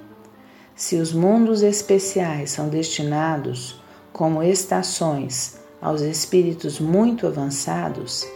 Se 0.76 0.96
os 0.98 1.12
mundos 1.12 1.64
especiais 1.64 2.52
são 2.52 2.70
destinados 2.70 3.82
como 4.14 4.44
estações 4.44 5.60
aos 5.82 6.02
espíritos 6.02 6.80
muito 6.80 7.26
avançados, 7.26 8.28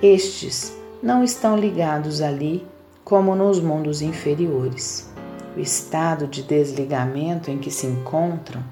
estes 0.00 0.72
não 1.02 1.24
estão 1.24 1.56
ligados 1.56 2.22
ali 2.22 2.64
como 3.04 3.34
nos 3.34 3.58
mundos 3.58 4.00
inferiores. 4.00 5.10
O 5.56 5.60
estado 5.60 6.28
de 6.28 6.44
desligamento 6.44 7.50
em 7.50 7.58
que 7.58 7.70
se 7.70 7.86
encontram 7.86 8.62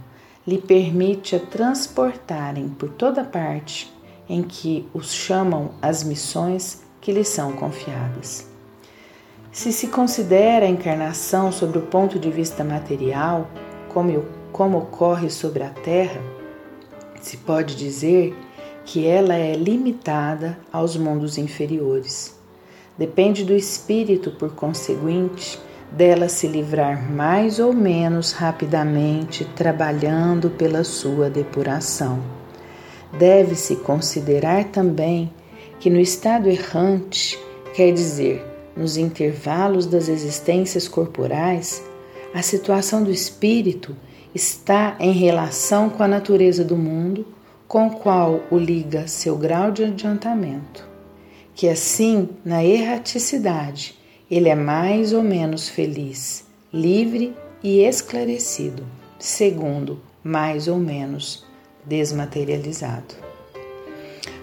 lhe 0.47 0.59
permite 0.59 1.35
a 1.35 1.41
transportarem 1.41 2.69
por 2.69 2.91
toda 2.91 3.25
parte 3.25 3.93
em 4.29 4.43
que 4.43 4.89
os 4.95 5.13
chamam 5.13 5.73
as 5.83 6.05
missões 6.05 6.83
que 7.01 7.11
lhes 7.11 7.29
são 7.29 7.53
confiadas. 7.53 8.50
Se 9.53 9.73
se 9.73 9.89
considera 9.89 10.65
a 10.65 10.69
encarnação 10.69 11.51
sobre 11.51 11.79
o 11.79 11.83
ponto 11.83 12.21
de 12.21 12.31
vista 12.31 12.63
material, 12.63 13.51
como, 13.89 14.25
como 14.53 14.79
ocorre 14.79 15.29
sobre 15.29 15.65
a 15.65 15.71
Terra, 15.71 16.21
se 17.21 17.37
pode 17.37 17.75
dizer 17.75 18.33
que 18.85 19.09
ela 19.09 19.35
é 19.35 19.55
limitada 19.55 20.57
aos 20.73 20.97
mundos 20.97 21.37
inferiores. 21.37 22.39
Depende 22.97 23.45
do 23.45 23.53
espírito, 23.53 24.31
por 24.31 24.55
conseguinte, 24.55 25.59
dela 25.91 26.29
se 26.29 26.47
livrar 26.47 27.11
mais 27.11 27.59
ou 27.59 27.73
menos 27.73 28.31
rapidamente, 28.31 29.45
trabalhando 29.57 30.51
pela 30.51 30.85
sua 30.85 31.29
depuração. 31.29 32.21
Deve-se 33.19 33.75
considerar 33.77 34.67
também 34.67 35.33
que 35.81 35.91
no 35.91 35.99
estado 35.99 36.49
errante, 36.49 37.37
quer 37.75 37.93
dizer, 37.93 38.50
nos 38.77 38.97
intervalos 38.97 39.87
das 39.87 40.09
existências 40.09 40.89
corporais, 40.89 41.83
a 42.33 42.43
situação 42.43 43.03
do 43.03 43.11
espírito 43.11 43.97
está 44.35 44.97
em 45.01 45.13
relação 45.13 45.91
com 45.91 46.03
a 46.03 46.09
natureza 46.09 46.65
do 46.65 46.77
mundo, 46.77 47.27
com 47.67 47.89
o 47.89 47.97
qual 47.97 48.41
o 48.51 48.57
liga 48.57 49.07
seu 49.09 49.37
grau 49.37 49.71
de 49.71 49.85
adiantamento. 49.85 50.89
Que 51.55 51.69
assim, 51.69 52.29
na 52.45 52.65
erraticidade, 52.65 53.99
ele 54.31 54.49
é 54.49 54.55
mais 54.55 55.13
ou 55.13 55.23
menos 55.23 55.69
feliz, 55.69 56.45
livre 56.73 57.35
e 57.63 57.81
esclarecido, 57.81 58.85
segundo 59.19 60.01
mais 60.23 60.69
ou 60.69 60.79
menos 60.79 61.45
desmaterializado. 61.85 63.15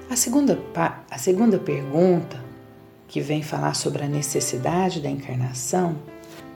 A 0.09 0.15
segunda, 0.15 0.59
a 1.09 1.17
segunda 1.17 1.57
pergunta 1.57 2.46
que 3.07 3.21
vem 3.21 3.41
falar 3.41 3.73
sobre 3.73 4.03
a 4.03 4.07
necessidade 4.07 4.99
da 4.99 5.09
encarnação, 5.09 5.95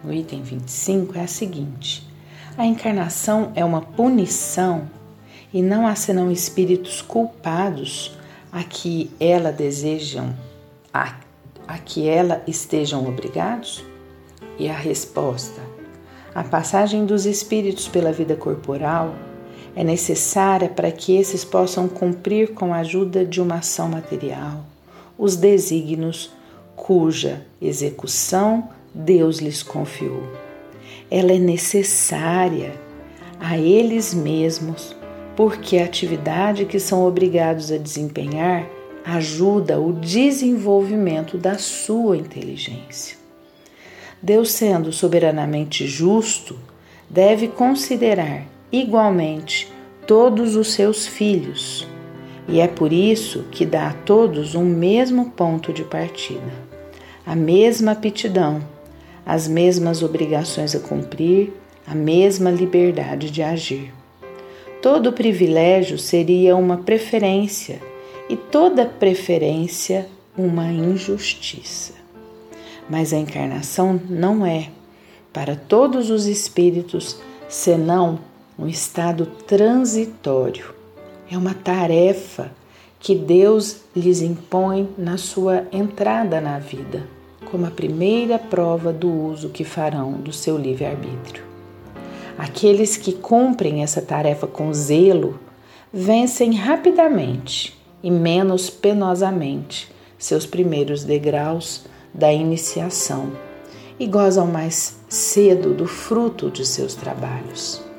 no 0.03 0.13
item 0.13 0.41
25, 0.41 1.17
é 1.17 1.21
a 1.21 1.27
seguinte: 1.27 2.07
a 2.57 2.65
encarnação 2.65 3.51
é 3.55 3.63
uma 3.63 3.81
punição 3.81 4.89
e 5.53 5.61
não 5.61 5.87
há 5.87 5.95
senão 5.95 6.31
espíritos 6.31 7.01
culpados 7.01 8.17
a 8.51 8.63
que 8.63 9.09
ela 9.19 9.51
desejam, 9.51 10.35
a, 10.93 11.15
a 11.67 11.77
que 11.77 12.07
ela 12.07 12.43
estejam 12.47 13.07
obrigados? 13.07 13.83
E 14.59 14.67
a 14.67 14.75
resposta: 14.75 15.61
a 16.35 16.43
passagem 16.43 17.05
dos 17.05 17.25
espíritos 17.25 17.87
pela 17.87 18.11
vida 18.11 18.35
corporal 18.35 19.15
é 19.73 19.85
necessária 19.85 20.67
para 20.67 20.91
que 20.91 21.15
esses 21.15 21.45
possam 21.45 21.87
cumprir 21.87 22.53
com 22.53 22.73
a 22.73 22.79
ajuda 22.79 23.23
de 23.23 23.41
uma 23.41 23.55
ação 23.55 23.87
material 23.87 24.65
os 25.21 25.35
desígnios 25.35 26.31
cuja 26.75 27.45
execução 27.61 28.69
Deus 28.93 29.37
lhes 29.37 29.63
confiou. 29.63 30.23
Ela 31.09 31.33
é 31.33 31.39
necessária 31.39 32.73
a 33.39 33.57
eles 33.57 34.13
mesmos, 34.13 34.95
porque 35.35 35.77
a 35.77 35.85
atividade 35.85 36.65
que 36.65 36.79
são 36.79 37.05
obrigados 37.05 37.71
a 37.71 37.77
desempenhar 37.77 38.67
ajuda 39.03 39.79
o 39.79 39.93
desenvolvimento 39.93 41.37
da 41.37 41.57
sua 41.57 42.17
inteligência. 42.17 43.17
Deus, 44.21 44.51
sendo 44.51 44.93
soberanamente 44.93 45.87
justo, 45.87 46.57
deve 47.09 47.47
considerar 47.47 48.45
igualmente 48.71 49.71
todos 50.05 50.55
os 50.55 50.73
seus 50.73 51.07
filhos, 51.07 51.87
e 52.47 52.59
é 52.59 52.67
por 52.67 52.91
isso 52.91 53.45
que 53.51 53.65
dá 53.65 53.89
a 53.89 53.93
todos 53.93 54.55
um 54.55 54.65
mesmo 54.65 55.31
ponto 55.31 55.71
de 55.71 55.83
partida 55.83 56.71
a 57.25 57.35
mesma 57.35 57.91
aptidão, 57.91 58.61
as 59.25 59.47
mesmas 59.47 60.01
obrigações 60.01 60.75
a 60.75 60.79
cumprir, 60.79 61.53
a 61.85 61.93
mesma 61.93 62.49
liberdade 62.49 63.29
de 63.29 63.43
agir. 63.43 63.93
Todo 64.81 65.13
privilégio 65.13 65.97
seria 65.97 66.55
uma 66.55 66.77
preferência 66.77 67.79
e 68.27 68.35
toda 68.35 68.85
preferência 68.85 70.07
uma 70.35 70.71
injustiça. 70.71 71.93
Mas 72.89 73.13
a 73.13 73.17
encarnação 73.17 73.99
não 74.09 74.45
é, 74.45 74.69
para 75.31 75.55
todos 75.55 76.09
os 76.09 76.25
espíritos, 76.25 77.17
senão 77.47 78.19
um 78.57 78.67
estado 78.67 79.25
transitório. 79.47 80.80
É 81.31 81.37
uma 81.37 81.53
tarefa 81.53 82.51
que 82.99 83.15
Deus 83.15 83.77
lhes 83.95 84.21
impõe 84.21 84.89
na 84.97 85.17
sua 85.17 85.65
entrada 85.71 86.41
na 86.41 86.59
vida, 86.59 87.07
como 87.49 87.65
a 87.65 87.71
primeira 87.71 88.37
prova 88.37 88.91
do 88.91 89.09
uso 89.09 89.47
que 89.47 89.63
farão 89.63 90.11
do 90.11 90.33
seu 90.33 90.57
livre-arbítrio. 90.57 91.45
Aqueles 92.37 92.97
que 92.97 93.13
cumprem 93.13 93.81
essa 93.81 94.01
tarefa 94.01 94.45
com 94.45 94.73
zelo 94.73 95.39
vencem 95.93 96.53
rapidamente 96.53 97.79
e 98.03 98.11
menos 98.11 98.69
penosamente 98.69 99.89
seus 100.19 100.45
primeiros 100.45 101.05
degraus 101.05 101.85
da 102.13 102.33
iniciação 102.33 103.31
e 103.97 104.05
gozam 104.05 104.47
mais 104.47 104.97
cedo 105.07 105.73
do 105.73 105.87
fruto 105.87 106.51
de 106.51 106.65
seus 106.65 106.93
trabalhos. 106.93 107.90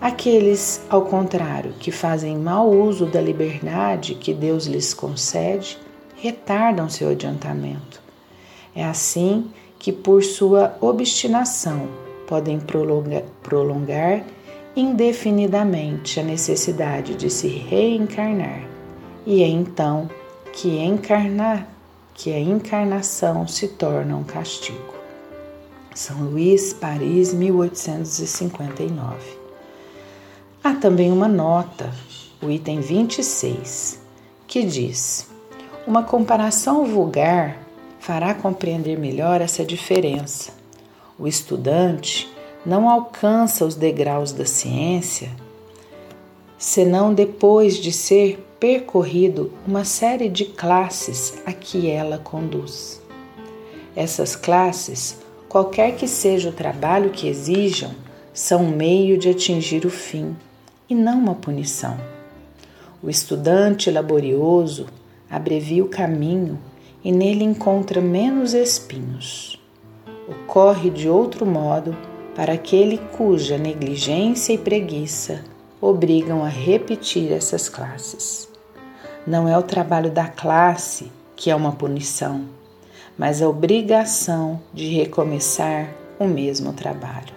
Aqueles, 0.00 0.82
ao 0.90 1.02
contrário, 1.02 1.72
que 1.80 1.90
fazem 1.90 2.36
mau 2.36 2.70
uso 2.70 3.06
da 3.06 3.20
liberdade 3.20 4.14
que 4.14 4.34
Deus 4.34 4.66
lhes 4.66 4.92
concede, 4.92 5.78
retardam 6.16 6.88
seu 6.88 7.10
adiantamento. 7.10 8.00
É 8.74 8.84
assim 8.84 9.50
que, 9.78 9.92
por 9.92 10.22
sua 10.22 10.76
obstinação, 10.80 11.88
podem 12.26 12.60
prolongar, 12.60 13.22
prolongar 13.42 14.22
indefinidamente 14.74 16.20
a 16.20 16.22
necessidade 16.22 17.14
de 17.14 17.30
se 17.30 17.48
reencarnar, 17.48 18.62
e 19.24 19.42
é 19.42 19.48
então 19.48 20.10
que 20.52 20.78
encarnar, 20.78 21.66
que 22.12 22.30
a 22.32 22.38
encarnação 22.38 23.48
se 23.48 23.68
torna 23.68 24.14
um 24.16 24.24
castigo. 24.24 24.94
São 25.94 26.24
Luís, 26.24 26.74
Paris, 26.74 27.32
1859. 27.32 29.35
Há 30.68 30.74
também 30.74 31.12
uma 31.12 31.28
nota, 31.28 31.92
o 32.42 32.50
item 32.50 32.80
26, 32.80 34.00
que 34.48 34.64
diz: 34.64 35.28
Uma 35.86 36.02
comparação 36.02 36.84
vulgar 36.84 37.56
fará 38.00 38.34
compreender 38.34 38.98
melhor 38.98 39.40
essa 39.40 39.64
diferença. 39.64 40.50
O 41.16 41.28
estudante 41.28 42.28
não 42.66 42.90
alcança 42.90 43.64
os 43.64 43.76
degraus 43.76 44.32
da 44.32 44.44
ciência 44.44 45.30
senão 46.58 47.14
depois 47.14 47.76
de 47.76 47.92
ser 47.92 48.44
percorrido 48.58 49.52
uma 49.64 49.84
série 49.84 50.28
de 50.28 50.46
classes 50.46 51.34
a 51.46 51.52
que 51.52 51.88
ela 51.88 52.18
conduz. 52.18 53.00
Essas 53.94 54.34
classes, 54.34 55.16
qualquer 55.48 55.94
que 55.94 56.08
seja 56.08 56.48
o 56.48 56.52
trabalho 56.52 57.10
que 57.10 57.28
exijam, 57.28 57.94
são 58.34 58.66
meio 58.66 59.16
de 59.16 59.28
atingir 59.28 59.86
o 59.86 59.90
fim 59.90 60.36
e 60.88 60.94
não 60.94 61.18
uma 61.18 61.34
punição. 61.34 61.96
O 63.02 63.10
estudante 63.10 63.90
laborioso 63.90 64.86
abrevia 65.30 65.84
o 65.84 65.88
caminho 65.88 66.58
e 67.04 67.12
nele 67.12 67.44
encontra 67.44 68.00
menos 68.00 68.54
espinhos. 68.54 69.60
Ocorre 70.28 70.90
de 70.90 71.08
outro 71.08 71.46
modo 71.46 71.96
para 72.34 72.52
aquele 72.52 72.98
cuja 72.98 73.56
negligência 73.56 74.52
e 74.52 74.58
preguiça 74.58 75.44
obrigam 75.80 76.44
a 76.44 76.48
repetir 76.48 77.32
essas 77.32 77.68
classes. 77.68 78.48
Não 79.26 79.48
é 79.48 79.56
o 79.56 79.62
trabalho 79.62 80.10
da 80.10 80.26
classe 80.26 81.10
que 81.34 81.50
é 81.50 81.54
uma 81.54 81.72
punição, 81.72 82.44
mas 83.16 83.42
a 83.42 83.48
obrigação 83.48 84.60
de 84.72 84.88
recomeçar 84.88 85.88
o 86.18 86.26
mesmo 86.26 86.72
trabalho. 86.72 87.34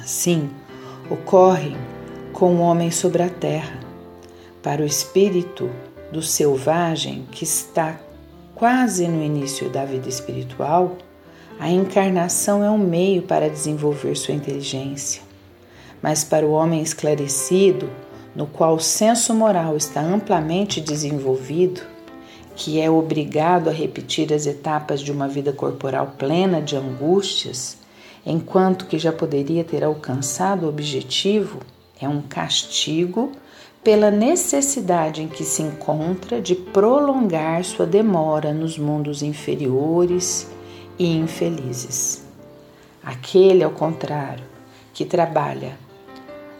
Assim, 0.00 0.50
ocorre 1.10 1.76
com 2.36 2.56
o 2.56 2.60
homem 2.60 2.90
sobre 2.90 3.22
a 3.22 3.30
terra. 3.30 3.80
Para 4.62 4.82
o 4.82 4.86
espírito 4.86 5.70
do 6.12 6.20
selvagem 6.20 7.26
que 7.32 7.44
está 7.44 7.98
quase 8.54 9.08
no 9.08 9.22
início 9.24 9.70
da 9.70 9.86
vida 9.86 10.06
espiritual, 10.06 10.98
a 11.58 11.70
encarnação 11.70 12.62
é 12.62 12.70
um 12.70 12.76
meio 12.76 13.22
para 13.22 13.48
desenvolver 13.48 14.14
sua 14.16 14.34
inteligência. 14.34 15.22
Mas 16.02 16.24
para 16.24 16.44
o 16.44 16.50
homem 16.50 16.82
esclarecido, 16.82 17.88
no 18.34 18.46
qual 18.46 18.74
o 18.74 18.80
senso 18.80 19.32
moral 19.32 19.74
está 19.74 20.02
amplamente 20.02 20.78
desenvolvido, 20.78 21.80
que 22.54 22.78
é 22.78 22.90
obrigado 22.90 23.70
a 23.70 23.72
repetir 23.72 24.30
as 24.34 24.44
etapas 24.44 25.00
de 25.00 25.10
uma 25.10 25.26
vida 25.26 25.54
corporal 25.54 26.12
plena 26.18 26.60
de 26.60 26.76
angústias, 26.76 27.78
enquanto 28.26 28.84
que 28.84 28.98
já 28.98 29.10
poderia 29.10 29.64
ter 29.64 29.82
alcançado 29.82 30.66
o 30.66 30.68
objetivo, 30.68 31.60
é 32.00 32.08
um 32.08 32.20
castigo 32.20 33.32
pela 33.82 34.10
necessidade 34.10 35.22
em 35.22 35.28
que 35.28 35.44
se 35.44 35.62
encontra 35.62 36.40
de 36.40 36.54
prolongar 36.54 37.64
sua 37.64 37.86
demora 37.86 38.52
nos 38.52 38.76
mundos 38.76 39.22
inferiores 39.22 40.50
e 40.98 41.16
infelizes. 41.16 42.24
Aquele, 43.02 43.62
ao 43.62 43.70
contrário, 43.70 44.44
que 44.92 45.04
trabalha 45.04 45.78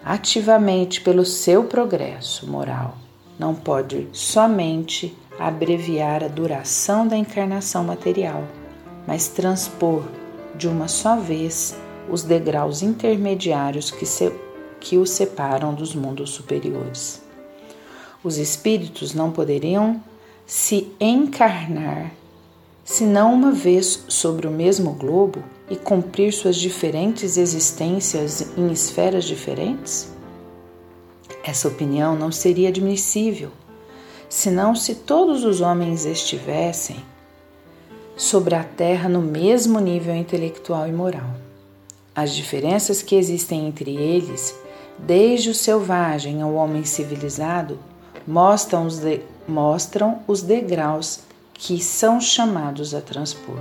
ativamente 0.05 1.01
pelo 1.01 1.25
seu 1.25 1.65
progresso 1.65 2.49
moral, 2.49 2.97
não 3.37 3.55
pode 3.55 4.09
somente 4.13 5.17
abreviar 5.37 6.23
a 6.23 6.29
duração 6.29 7.09
da 7.09 7.17
encarnação 7.17 7.83
material, 7.83 8.45
mas 9.05 9.27
transpor 9.27 10.05
de 10.55 10.69
uma 10.69 10.87
só 10.87 11.17
vez 11.17 11.77
os 12.09 12.23
degraus 12.23 12.83
intermediários 12.83 13.91
que 13.91 14.07
se 14.07 14.33
que 14.87 14.97
o 14.97 15.05
separam 15.05 15.75
dos 15.75 15.97
mundos 15.97 16.31
superiores. 16.31 17.21
Os 18.23 18.39
espíritos 18.39 19.13
não 19.15 19.33
poderiam 19.33 20.01
se 20.47 20.93
encarnar 21.01 22.13
senão 22.85 23.35
uma 23.35 23.51
vez 23.51 24.05
sobre 24.07 24.47
o 24.47 24.51
mesmo 24.51 24.93
globo 24.93 25.43
e 25.69 25.75
cumprir 25.75 26.33
suas 26.33 26.55
diferentes 26.55 27.37
existências 27.37 28.57
em 28.57 28.71
esferas 28.71 29.25
diferentes? 29.25 30.09
Essa 31.43 31.67
opinião 31.67 32.15
não 32.15 32.31
seria 32.31 32.69
admissível, 32.69 33.51
senão 34.29 34.77
se 34.77 34.95
todos 34.95 35.43
os 35.43 35.61
homens 35.61 36.07
estivessem 36.07 37.05
sobre 38.17 38.55
a 38.55 38.63
Terra 38.63 39.09
no 39.09 39.21
mesmo 39.21 39.81
nível 39.81 40.15
intelectual 40.15 40.87
e 40.87 40.93
moral. 40.93 41.35
As 42.15 42.33
diferenças 42.33 43.03
que 43.03 43.17
existem 43.17 43.67
entre 43.67 43.97
eles 43.97 44.55
desde 44.99 45.51
o 45.51 45.55
selvagem 45.55 46.43
ao 46.43 46.55
homem 46.55 46.85
civilizado, 46.85 47.79
mostram 48.27 48.87
os, 48.87 48.99
de, 48.99 49.21
mostram 49.47 50.21
os 50.27 50.43
degraus 50.43 51.21
que 51.55 51.81
são 51.83 52.21
chamados 52.21 52.95
a 52.95 53.01
transpor. 53.01 53.61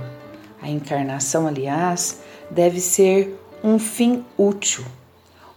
A 0.60 0.68
encarnação, 0.68 1.46
aliás, 1.46 2.20
deve 2.50 2.80
ser 2.80 3.38
um 3.62 3.78
fim 3.78 4.24
útil. 4.36 4.84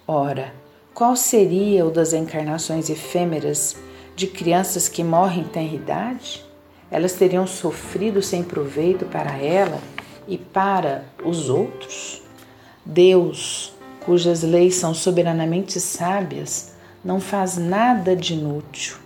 Ora, 0.07 0.53
qual 0.93 1.15
seria 1.15 1.85
o 1.85 1.91
das 1.91 2.13
encarnações 2.13 2.89
efêmeras 2.89 3.75
de 4.15 4.27
crianças 4.27 4.87
que 4.89 5.03
morrem 5.03 5.45
em 5.55 5.75
idade? 5.75 6.43
Elas 6.91 7.13
teriam 7.13 7.45
sofrido 7.45 8.21
sem 8.21 8.43
proveito 8.43 9.05
para 9.05 9.37
ela 9.37 9.79
e 10.27 10.37
para 10.37 11.05
os 11.23 11.49
outros? 11.49 12.21
Deus 12.85 13.73
cujas 14.09 14.41
leis 14.41 14.73
são 14.73 14.91
soberanamente 14.91 15.79
sábias, 15.79 16.71
não 17.05 17.19
faz 17.19 17.59
nada 17.59 18.15
de 18.15 18.33
inútil. 18.33 18.97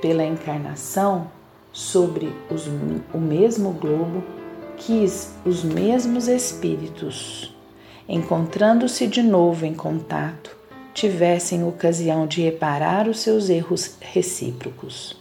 Pela 0.00 0.24
encarnação, 0.24 1.30
sobre 1.70 2.34
os, 2.50 2.66
o 3.12 3.18
mesmo 3.18 3.72
globo, 3.72 4.24
quis 4.78 5.34
os 5.44 5.62
mesmos 5.62 6.28
espíritos, 6.28 7.54
encontrando-se 8.08 9.06
de 9.06 9.22
novo 9.22 9.66
em 9.66 9.74
contato, 9.74 10.56
tivessem 10.94 11.62
ocasião 11.62 12.26
de 12.26 12.40
reparar 12.40 13.06
os 13.06 13.20
seus 13.20 13.50
erros 13.50 13.96
recíprocos. 14.00 15.14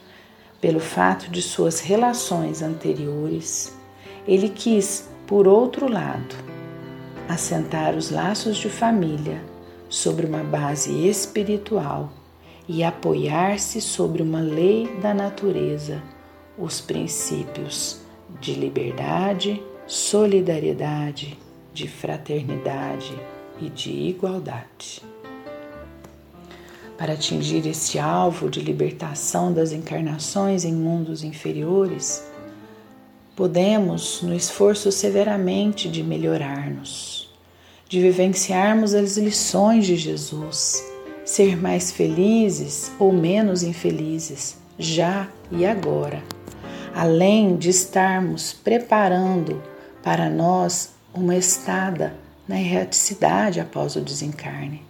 Pelo 0.62 0.80
fato 0.80 1.30
de 1.30 1.42
suas 1.42 1.82
relações 1.82 2.62
anteriores, 2.62 3.78
ele 4.26 4.48
quis, 4.48 5.10
por 5.28 5.50
outro 5.50 5.92
lado, 5.92 6.34
assentar 7.30 7.96
os 7.96 8.10
laços 8.10 8.58
de 8.58 8.70
família 8.70 9.40
sobre 9.88 10.26
uma 10.26 10.44
base 10.44 11.08
espiritual 11.08 12.12
e 12.68 12.84
apoiar-se 12.84 13.80
sobre 13.80 14.24
uma 14.24 14.42
lei 14.42 14.88
da 15.00 15.14
natureza, 15.14 16.02
os 16.58 16.82
princípios 16.82 18.02
de 18.42 18.54
liberdade, 18.56 19.62
solidariedade, 19.86 21.38
de 21.72 21.88
fraternidade 21.88 23.16
e 23.62 23.70
de 23.70 23.92
igualdade. 23.92 25.04
Para 26.98 27.14
atingir 27.14 27.66
esse 27.68 28.00
alvo 28.00 28.50
de 28.50 28.60
libertação 28.60 29.54
das 29.54 29.72
encarnações 29.72 30.66
em 30.66 30.74
mundos 30.74 31.24
inferiores, 31.24 32.29
podemos, 33.40 34.22
no 34.22 34.36
esforço 34.36 34.92
severamente 34.92 35.88
de 35.88 36.04
melhorar-nos, 36.04 37.34
de 37.88 38.02
vivenciarmos 38.02 38.94
as 38.94 39.16
lições 39.16 39.86
de 39.86 39.96
Jesus, 39.96 40.84
ser 41.24 41.56
mais 41.56 41.90
felizes 41.90 42.92
ou 43.00 43.14
menos 43.14 43.64
infelizes, 43.64 44.58
já 44.78 45.30
e 45.50 45.66
agora, 45.66 46.22
além 46.94 47.56
de 47.56 47.70
estarmos 47.70 48.52
preparando 48.52 49.64
para 50.04 50.30
nós 50.30 50.90
uma 51.14 51.38
estada 51.38 52.14
na 52.46 52.60
erraticidade 52.60 53.62
após 53.62 53.96
o 53.96 54.02
desencarne. 54.02 54.84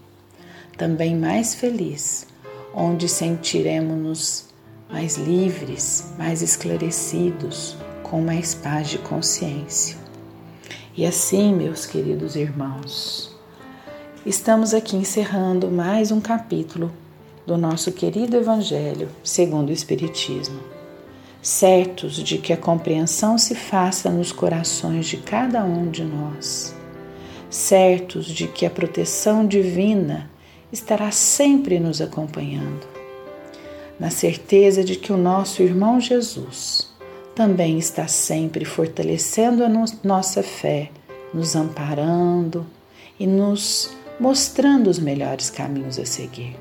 Também 0.75 1.15
mais 1.15 1.53
feliz, 1.53 2.25
onde 2.73 3.07
sentiremos-nos 3.07 4.45
mais 4.89 5.17
livres, 5.17 6.13
mais 6.17 6.41
esclarecidos, 6.41 7.77
com 8.09 8.21
mais 8.21 8.55
paz 8.55 8.89
de 8.89 8.97
consciência. 8.97 9.95
E 10.97 11.05
assim, 11.05 11.53
meus 11.53 11.85
queridos 11.85 12.35
irmãos, 12.35 13.35
estamos 14.25 14.73
aqui 14.73 14.97
encerrando 14.97 15.69
mais 15.69 16.11
um 16.11 16.19
capítulo 16.19 16.91
do 17.45 17.55
nosso 17.55 17.91
querido 17.91 18.35
Evangelho 18.35 19.09
segundo 19.23 19.69
o 19.69 19.73
Espiritismo, 19.73 20.59
certos 21.41 22.15
de 22.15 22.39
que 22.39 22.51
a 22.51 22.57
compreensão 22.57 23.37
se 23.37 23.53
faça 23.53 24.09
nos 24.09 24.31
corações 24.31 25.05
de 25.05 25.17
cada 25.17 25.63
um 25.63 25.89
de 25.89 26.03
nós, 26.03 26.75
certos 27.49 28.25
de 28.25 28.47
que 28.47 28.65
a 28.65 28.71
proteção 28.71 29.45
divina 29.45 30.29
estará 30.71 31.11
sempre 31.11 31.79
nos 31.79 32.01
acompanhando, 32.01 32.87
na 33.99 34.09
certeza 34.09 34.83
de 34.83 34.95
que 34.95 35.13
o 35.13 35.17
nosso 35.17 35.61
irmão 35.61 35.99
Jesus 35.99 36.88
também 37.39 37.79
está 37.79 38.05
sempre 38.05 38.65
fortalecendo 38.65 39.63
a 39.63 39.69
nossa 40.03 40.43
fé, 40.43 40.91
nos 41.33 41.55
amparando 41.55 42.67
e 43.17 43.25
nos 43.25 43.95
mostrando 44.19 44.89
os 44.89 44.99
melhores 44.99 45.49
caminhos 45.49 45.97
a 45.97 46.05
seguir. 46.05 46.57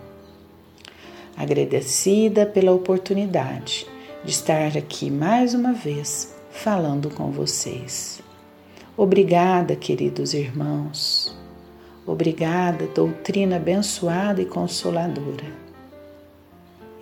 Agradecida 1.36 2.46
pela 2.46 2.70
oportunidade 2.70 3.88
de 4.22 4.30
estar 4.30 4.76
aqui 4.76 5.10
mais 5.10 5.52
uma 5.52 5.72
vez 5.72 6.32
falando 6.52 7.10
com 7.10 7.32
vocês. 7.32 8.20
Obrigada, 8.96 9.74
queridos 9.74 10.32
irmãos. 10.32 11.36
Obrigada, 12.06 12.86
doutrina 12.94 13.56
abençoada 13.56 14.40
e 14.40 14.46
consoladora. 14.46 15.52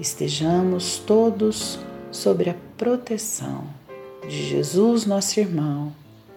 Estejamos 0.00 0.96
todos 0.96 1.78
sobre 2.10 2.50
a 2.50 2.54
proteção 2.76 3.64
de 4.28 4.48
Jesus, 4.48 5.06
nosso 5.06 5.38
irmão, 5.38 5.92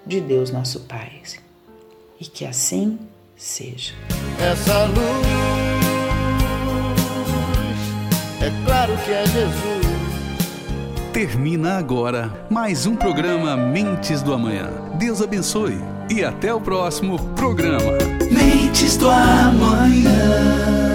de 0.06 0.20
Deus, 0.22 0.52
nosso 0.52 0.82
Pai. 0.82 1.22
E 2.20 2.26
que 2.26 2.46
assim 2.46 3.00
seja. 3.36 3.94
Essa 4.40 4.86
luz, 4.86 4.98
é 8.42 8.66
claro 8.66 8.98
que 9.06 9.12
é 9.12 9.26
Jesus. 9.26 9.90
Termina 11.14 11.78
agora 11.78 12.46
mais 12.50 12.86
um 12.86 12.96
programa 12.96 13.58
Mentes 13.58 14.22
do 14.22 14.34
Amanhã. 14.34 14.70
Deus 14.96 15.22
abençoe 15.22 15.78
e 16.10 16.24
até 16.24 16.54
o 16.54 16.62
próximo 16.62 17.18
programa. 17.36 17.98
Mentes 18.32 18.98
do 18.98 19.10
Amanhã. 19.10 20.89